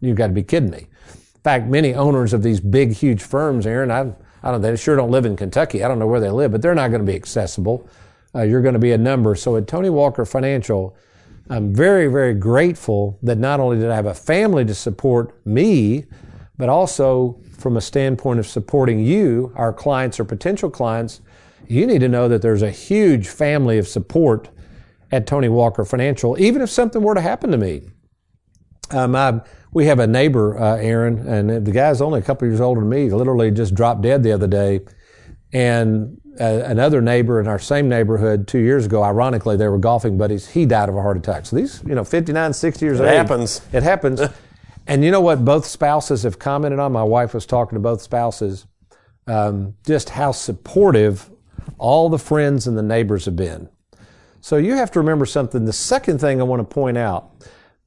You've 0.00 0.16
got 0.16 0.28
to 0.28 0.32
be 0.32 0.42
kidding 0.42 0.70
me. 0.70 0.86
In 1.08 1.40
fact, 1.42 1.66
many 1.66 1.94
owners 1.94 2.32
of 2.32 2.42
these 2.42 2.60
big, 2.60 2.92
huge 2.92 3.22
firms, 3.22 3.66
Aaron, 3.66 3.90
I 3.90 4.12
I 4.46 4.52
don't. 4.52 4.62
They 4.62 4.76
sure 4.76 4.94
don't 4.94 5.10
live 5.10 5.26
in 5.26 5.36
Kentucky. 5.36 5.82
I 5.82 5.88
don't 5.88 5.98
know 5.98 6.06
where 6.06 6.20
they 6.20 6.30
live, 6.30 6.52
but 6.52 6.62
they're 6.62 6.74
not 6.74 6.88
going 6.88 7.04
to 7.04 7.10
be 7.10 7.16
accessible. 7.16 7.88
Uh, 8.34 8.42
you're 8.42 8.62
going 8.62 8.74
to 8.74 8.78
be 8.78 8.92
a 8.92 8.98
number. 8.98 9.34
So 9.34 9.56
at 9.56 9.66
Tony 9.66 9.90
Walker 9.90 10.24
Financial, 10.24 10.96
I'm 11.50 11.74
very, 11.74 12.06
very 12.06 12.34
grateful 12.34 13.18
that 13.22 13.38
not 13.38 13.58
only 13.58 13.78
did 13.78 13.90
I 13.90 13.96
have 13.96 14.06
a 14.06 14.14
family 14.14 14.64
to 14.64 14.74
support 14.74 15.34
me, 15.44 16.04
but 16.58 16.68
also 16.68 17.38
from 17.58 17.76
a 17.76 17.80
standpoint 17.80 18.38
of 18.38 18.46
supporting 18.46 19.00
you, 19.00 19.52
our 19.56 19.72
clients 19.72 20.18
or 20.20 20.24
potential 20.24 20.70
clients, 20.70 21.20
you 21.68 21.86
need 21.86 22.00
to 22.00 22.08
know 22.08 22.28
that 22.28 22.42
there's 22.42 22.62
a 22.62 22.70
huge 22.70 23.28
family 23.28 23.78
of 23.78 23.88
support 23.88 24.48
at 25.10 25.26
Tony 25.26 25.48
Walker 25.48 25.84
Financial, 25.84 26.40
even 26.40 26.62
if 26.62 26.70
something 26.70 27.02
were 27.02 27.14
to 27.14 27.20
happen 27.20 27.50
to 27.50 27.58
me. 27.58 27.82
Um, 28.90 29.16
I, 29.16 29.40
we 29.72 29.86
have 29.86 29.98
a 29.98 30.06
neighbor, 30.06 30.58
uh, 30.58 30.76
Aaron, 30.76 31.26
and 31.26 31.66
the 31.66 31.72
guy's 31.72 32.00
only 32.00 32.20
a 32.20 32.22
couple 32.22 32.46
years 32.48 32.60
older 32.60 32.80
than 32.80 32.90
me. 32.90 33.04
He 33.04 33.10
literally 33.10 33.50
just 33.50 33.74
dropped 33.74 34.02
dead 34.02 34.22
the 34.22 34.32
other 34.32 34.46
day. 34.46 34.80
And 35.52 36.20
uh, 36.40 36.62
another 36.64 37.00
neighbor 37.00 37.40
in 37.40 37.48
our 37.48 37.58
same 37.58 37.88
neighborhood 37.88 38.46
two 38.46 38.58
years 38.58 38.86
ago, 38.86 39.02
ironically, 39.02 39.56
they 39.56 39.68
were 39.68 39.78
golfing 39.78 40.18
buddies. 40.18 40.48
He 40.48 40.66
died 40.66 40.88
of 40.88 40.96
a 40.96 41.02
heart 41.02 41.16
attack. 41.16 41.46
So 41.46 41.56
these, 41.56 41.82
you 41.86 41.94
know, 41.94 42.04
59, 42.04 42.52
60 42.52 42.84
years 42.84 43.00
it 43.00 43.02
old. 43.02 43.12
It 43.12 43.16
happens. 43.16 43.60
It 43.72 43.82
happens. 43.82 44.20
and 44.86 45.04
you 45.04 45.10
know 45.10 45.20
what 45.20 45.44
both 45.44 45.66
spouses 45.66 46.22
have 46.22 46.38
commented 46.38 46.78
on? 46.78 46.92
My 46.92 47.02
wife 47.02 47.34
was 47.34 47.46
talking 47.46 47.76
to 47.76 47.80
both 47.80 48.02
spouses, 48.02 48.66
um, 49.26 49.74
just 49.86 50.10
how 50.10 50.32
supportive 50.32 51.30
all 51.78 52.08
the 52.08 52.18
friends 52.18 52.66
and 52.66 52.76
the 52.78 52.82
neighbors 52.82 53.24
have 53.24 53.36
been. 53.36 53.68
So 54.40 54.56
you 54.56 54.74
have 54.74 54.92
to 54.92 55.00
remember 55.00 55.26
something. 55.26 55.64
The 55.64 55.72
second 55.72 56.20
thing 56.20 56.40
I 56.40 56.44
want 56.44 56.60
to 56.60 56.74
point 56.74 56.96
out 56.96 57.32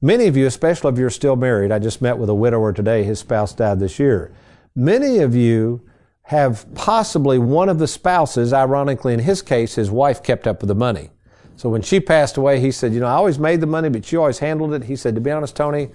Many 0.02 0.28
of 0.28 0.36
you, 0.36 0.46
especially 0.46 0.90
if 0.92 0.98
you're 0.98 1.10
still 1.10 1.36
married, 1.36 1.70
I 1.70 1.78
just 1.78 2.00
met 2.00 2.16
with 2.16 2.30
a 2.30 2.34
widower 2.34 2.72
today, 2.72 3.02
his 3.02 3.18
spouse 3.18 3.52
died 3.52 3.80
this 3.80 3.98
year. 3.98 4.32
Many 4.74 5.18
of 5.18 5.34
you 5.34 5.82
have 6.22 6.66
possibly 6.74 7.38
one 7.38 7.68
of 7.68 7.78
the 7.78 7.86
spouses, 7.86 8.54
ironically 8.54 9.12
in 9.12 9.20
his 9.20 9.42
case, 9.42 9.74
his 9.74 9.90
wife 9.90 10.22
kept 10.22 10.46
up 10.46 10.62
with 10.62 10.68
the 10.68 10.74
money. 10.74 11.10
So 11.56 11.68
when 11.68 11.82
she 11.82 12.00
passed 12.00 12.38
away, 12.38 12.60
he 12.60 12.70
said, 12.70 12.94
You 12.94 13.00
know, 13.00 13.08
I 13.08 13.12
always 13.12 13.38
made 13.38 13.60
the 13.60 13.66
money, 13.66 13.90
but 13.90 14.10
you 14.10 14.20
always 14.20 14.38
handled 14.38 14.72
it. 14.72 14.84
He 14.84 14.96
said, 14.96 15.14
To 15.16 15.20
be 15.20 15.30
honest, 15.30 15.54
Tony, 15.54 15.90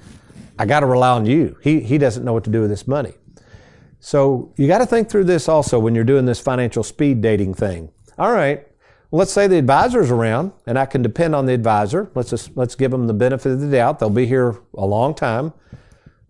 I 0.58 0.66
got 0.66 0.82
to 0.82 0.86
rely 0.86 1.10
on 1.10 1.26
you. 1.26 1.58
He, 1.62 1.82
he 1.82 1.98
doesn't 1.98 2.24
know 2.24 2.34
what 2.34 2.44
to 2.46 2.50
do 2.50 2.62
with 2.62 2.70
this 2.70 2.88
money. 2.88 3.14
So 4.00 4.54
you 4.56 4.68
got 4.68 4.78
to 4.80 4.86
think 4.86 5.10
through 5.10 5.24
this 5.24 5.50
also 5.50 5.80
when 5.80 5.96
you're 5.96 6.04
doing 6.04 6.26
this 6.26 6.40
financial 6.40 6.84
speed 6.84 7.22
dating 7.22 7.56
thing. 7.56 7.92
All 8.18 8.32
right, 8.32 8.68
let's 9.12 9.32
say 9.32 9.48
the 9.48 9.58
advisor's 9.58 10.12
around 10.12 10.54
and 10.66 10.78
I 10.78 10.86
can 10.86 11.02
depend 11.02 11.36
on 11.36 11.46
the 11.46 11.54
advisor. 11.54 12.12
Let's 12.16 12.30
just, 12.30 12.56
let's 12.56 12.76
give 12.76 12.92
them 12.92 13.08
the 13.08 13.14
benefit 13.14 13.52
of 13.52 13.60
the 13.60 13.72
doubt. 13.72 14.00
They'll 14.00 14.10
be 14.10 14.28
here 14.28 14.58
a 14.76 14.86
long 14.86 15.16
time. 15.16 15.54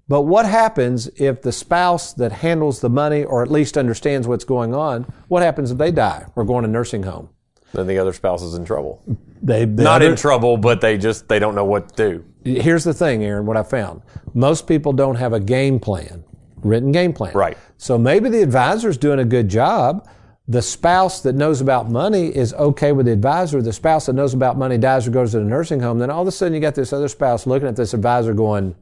But 0.07 0.21
what 0.21 0.45
happens 0.45 1.09
if 1.15 1.41
the 1.41 1.51
spouse 1.51 2.13
that 2.13 2.31
handles 2.31 2.79
the 2.79 2.89
money 2.89 3.23
or 3.23 3.41
at 3.41 3.51
least 3.51 3.77
understands 3.77 4.27
what's 4.27 4.43
going 4.43 4.73
on, 4.73 5.03
what 5.27 5.41
happens 5.41 5.71
if 5.71 5.77
they 5.77 5.91
die 5.91 6.25
or 6.35 6.45
go 6.45 6.59
in 6.59 6.65
a 6.65 6.67
nursing 6.67 7.03
home? 7.03 7.29
Then 7.73 7.87
the 7.87 7.97
other 7.97 8.13
spouse 8.13 8.41
is 8.41 8.53
in 8.53 8.65
trouble. 8.65 9.03
They, 9.41 9.65
the 9.65 9.83
Not 9.83 10.01
other, 10.01 10.11
in 10.11 10.15
trouble, 10.15 10.57
but 10.57 10.81
they 10.81 10.97
just 10.97 11.27
they 11.27 11.39
don't 11.39 11.55
know 11.55 11.65
what 11.65 11.95
to 11.95 12.23
do. 12.43 12.59
Here's 12.61 12.83
the 12.83 12.93
thing, 12.93 13.23
Aaron, 13.23 13.45
what 13.45 13.57
I 13.57 13.63
found. 13.63 14.01
Most 14.33 14.67
people 14.67 14.93
don't 14.93 15.15
have 15.15 15.33
a 15.33 15.39
game 15.39 15.79
plan, 15.79 16.23
written 16.57 16.91
game 16.91 17.13
plan. 17.13 17.33
Right. 17.33 17.57
So 17.77 17.97
maybe 17.97 18.29
the 18.29 18.41
advisor's 18.41 18.97
doing 18.97 19.19
a 19.19 19.25
good 19.25 19.49
job, 19.49 20.07
the 20.47 20.61
spouse 20.61 21.21
that 21.21 21.33
knows 21.33 21.59
about 21.59 21.89
money 21.89 22.27
is 22.27 22.53
okay 22.53 22.91
with 22.91 23.07
the 23.07 23.11
advisor. 23.11 23.61
The 23.63 23.73
spouse 23.73 24.05
that 24.05 24.13
knows 24.13 24.35
about 24.35 24.57
money 24.57 24.77
dies 24.77 25.07
or 25.07 25.11
goes 25.11 25.31
to 25.31 25.39
the 25.39 25.43
nursing 25.43 25.79
home. 25.79 25.97
Then 25.97 26.11
all 26.11 26.21
of 26.21 26.27
a 26.27 26.31
sudden 26.31 26.53
you 26.53 26.59
got 26.59 26.75
this 26.75 26.93
other 26.93 27.07
spouse 27.07 27.47
looking 27.47 27.67
at 27.67 27.75
this 27.75 27.95
advisor 27.95 28.33
going, 28.33 28.75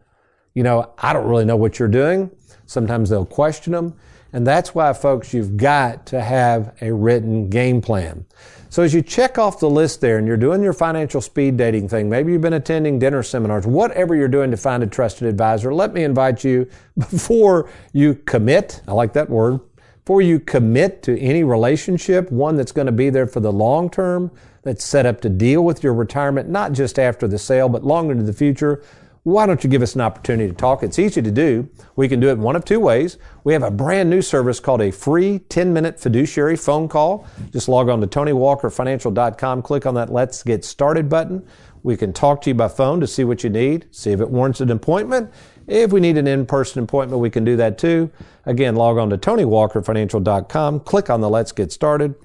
you 0.55 0.63
know, 0.63 0.91
I 0.97 1.13
don't 1.13 1.25
really 1.25 1.45
know 1.45 1.55
what 1.55 1.79
you're 1.79 1.87
doing. 1.87 2.31
Sometimes 2.65 3.09
they'll 3.09 3.25
question 3.25 3.71
them. 3.71 3.95
And 4.33 4.45
that's 4.45 4.75
why, 4.75 4.91
folks, 4.91 5.33
you've 5.33 5.55
got 5.55 6.05
to 6.07 6.19
have 6.19 6.75
a 6.81 6.91
written 6.91 7.49
game 7.49 7.81
plan. 7.81 8.25
So 8.73 8.81
as 8.81 8.91
you 8.91 9.03
check 9.03 9.37
off 9.37 9.59
the 9.59 9.69
list 9.69 10.01
there 10.01 10.17
and 10.17 10.25
you're 10.25 10.35
doing 10.35 10.63
your 10.63 10.73
financial 10.73 11.21
speed 11.21 11.57
dating 11.57 11.89
thing, 11.89 12.09
maybe 12.09 12.31
you've 12.31 12.41
been 12.41 12.53
attending 12.53 12.97
dinner 12.97 13.21
seminars, 13.21 13.67
whatever 13.67 14.15
you're 14.15 14.27
doing 14.27 14.49
to 14.49 14.57
find 14.57 14.81
a 14.81 14.87
trusted 14.87 15.27
advisor, 15.27 15.71
let 15.71 15.93
me 15.93 16.03
invite 16.03 16.43
you 16.43 16.67
before 16.97 17.69
you 17.91 18.15
commit, 18.25 18.81
I 18.87 18.93
like 18.93 19.13
that 19.13 19.29
word, 19.29 19.59
before 20.03 20.23
you 20.23 20.39
commit 20.39 21.03
to 21.03 21.19
any 21.19 21.43
relationship, 21.43 22.31
one 22.31 22.55
that's 22.55 22.71
going 22.71 22.87
to 22.87 22.91
be 22.91 23.11
there 23.11 23.27
for 23.27 23.41
the 23.41 23.51
long 23.51 23.91
term, 23.91 24.31
that's 24.63 24.83
set 24.83 25.05
up 25.05 25.21
to 25.21 25.29
deal 25.29 25.63
with 25.63 25.83
your 25.83 25.93
retirement, 25.93 26.49
not 26.49 26.71
just 26.71 26.97
after 26.97 27.27
the 27.27 27.37
sale, 27.37 27.69
but 27.69 27.83
long 27.83 28.09
into 28.09 28.23
the 28.23 28.33
future, 28.33 28.81
why 29.23 29.45
don't 29.45 29.63
you 29.63 29.69
give 29.69 29.81
us 29.81 29.95
an 29.95 30.01
opportunity 30.01 30.49
to 30.49 30.55
talk? 30.55 30.83
It's 30.83 30.99
easy 30.99 31.21
to 31.21 31.31
do. 31.31 31.69
We 31.95 32.09
can 32.09 32.19
do 32.19 32.29
it 32.29 32.37
one 32.37 32.57
of 32.57 32.65
two 32.65 32.81
ways. 32.81 33.17
We 33.45 33.53
have 33.53 33.63
a 33.63 33.71
brand 33.71 34.09
new 34.09 34.21
service 34.21 34.59
called 34.59 34.81
a 34.81 34.91
free 34.91 35.39
10 35.39 35.71
minute 35.71 35.97
fiduciary 35.97 36.57
phone 36.57 36.89
call. 36.89 37.25
Just 37.51 37.69
log 37.69 37.87
on 37.87 38.01
to 38.01 38.07
TonyWalkerFinancial.com, 38.07 39.61
click 39.61 39.85
on 39.85 39.95
that 39.95 40.11
Let's 40.11 40.43
Get 40.43 40.65
Started 40.65 41.07
button. 41.07 41.47
We 41.83 41.95
can 41.95 42.11
talk 42.11 42.41
to 42.41 42.49
you 42.49 42.53
by 42.53 42.67
phone 42.67 42.99
to 42.99 43.07
see 43.07 43.23
what 43.23 43.43
you 43.43 43.49
need, 43.49 43.87
see 43.91 44.11
if 44.11 44.19
it 44.19 44.29
warrants 44.29 44.61
an 44.61 44.71
appointment. 44.71 45.31
If 45.67 45.93
we 45.93 46.01
need 46.01 46.17
an 46.17 46.27
in-person 46.27 46.83
appointment, 46.83 47.21
we 47.21 47.29
can 47.29 47.45
do 47.45 47.55
that 47.57 47.77
too. 47.77 48.11
Again, 48.45 48.75
log 48.75 48.97
on 48.97 49.09
to 49.09 49.17
TonyWalkerFinancial.com, 49.17 50.81
click 50.81 51.09
on 51.09 51.21
the 51.21 51.29
Let's 51.29 51.53
Get 51.53 51.71
Started, 51.71 52.15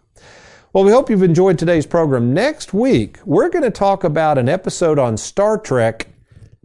Well, 0.74 0.84
we 0.84 0.92
hope 0.92 1.10
you've 1.10 1.24
enjoyed 1.24 1.58
today's 1.60 1.86
program. 1.86 2.34
Next 2.34 2.74
week, 2.74 3.20
we're 3.26 3.50
going 3.50 3.64
to 3.64 3.70
talk 3.72 4.04
about 4.04 4.38
an 4.40 4.50
episode 4.50 4.98
on 4.98 5.18
Star 5.18 5.60
Trek 5.60 6.08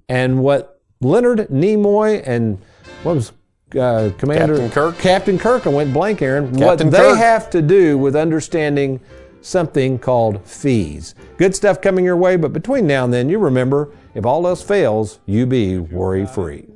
and 0.08 0.42
what 0.42 0.80
Leonard 1.00 1.40
Nimoy 1.50 2.22
and 2.26 2.58
what 3.02 3.16
was 3.16 3.32
uh, 3.78 4.10
Commander 4.16 4.54
Captain 4.54 4.70
Kirk? 4.70 4.98
Captain 4.98 5.38
Kirk. 5.38 5.66
I 5.66 5.70
went 5.70 5.92
blank, 5.92 6.22
Aaron. 6.22 6.46
Captain 6.56 6.86
what 6.86 6.90
they 6.90 7.10
Kirk. 7.10 7.18
have 7.18 7.50
to 7.50 7.60
do 7.60 7.98
with 7.98 8.16
understanding 8.16 8.98
something 9.40 9.98
called 9.98 10.44
fees. 10.44 11.14
Good 11.36 11.54
stuff 11.54 11.80
coming 11.80 12.04
your 12.04 12.16
way, 12.16 12.36
but 12.36 12.52
between 12.52 12.86
now 12.86 13.04
and 13.04 13.12
then, 13.12 13.28
you 13.28 13.38
remember 13.38 13.92
if 14.14 14.26
all 14.26 14.46
else 14.46 14.62
fails, 14.62 15.20
you 15.26 15.46
be 15.46 15.78
worry 15.78 16.26
free. 16.26 16.66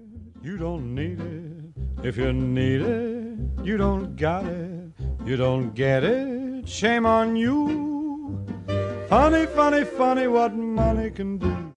You 0.42 0.56
don't 0.56 0.94
need 0.94 1.20
it. 1.20 2.06
If 2.06 2.16
you 2.16 2.32
need 2.32 2.82
it, 2.82 3.38
you 3.64 3.76
don't 3.76 4.16
got 4.16 4.44
it. 4.44 4.90
You 5.24 5.36
don't 5.36 5.72
get 5.74 6.02
it. 6.02 6.68
Shame 6.68 7.06
on 7.06 7.36
you. 7.36 8.44
Funny, 9.08 9.46
funny, 9.46 9.84
funny 9.84 10.26
what 10.26 10.54
money 10.54 11.10
can 11.10 11.38
do. 11.38 11.62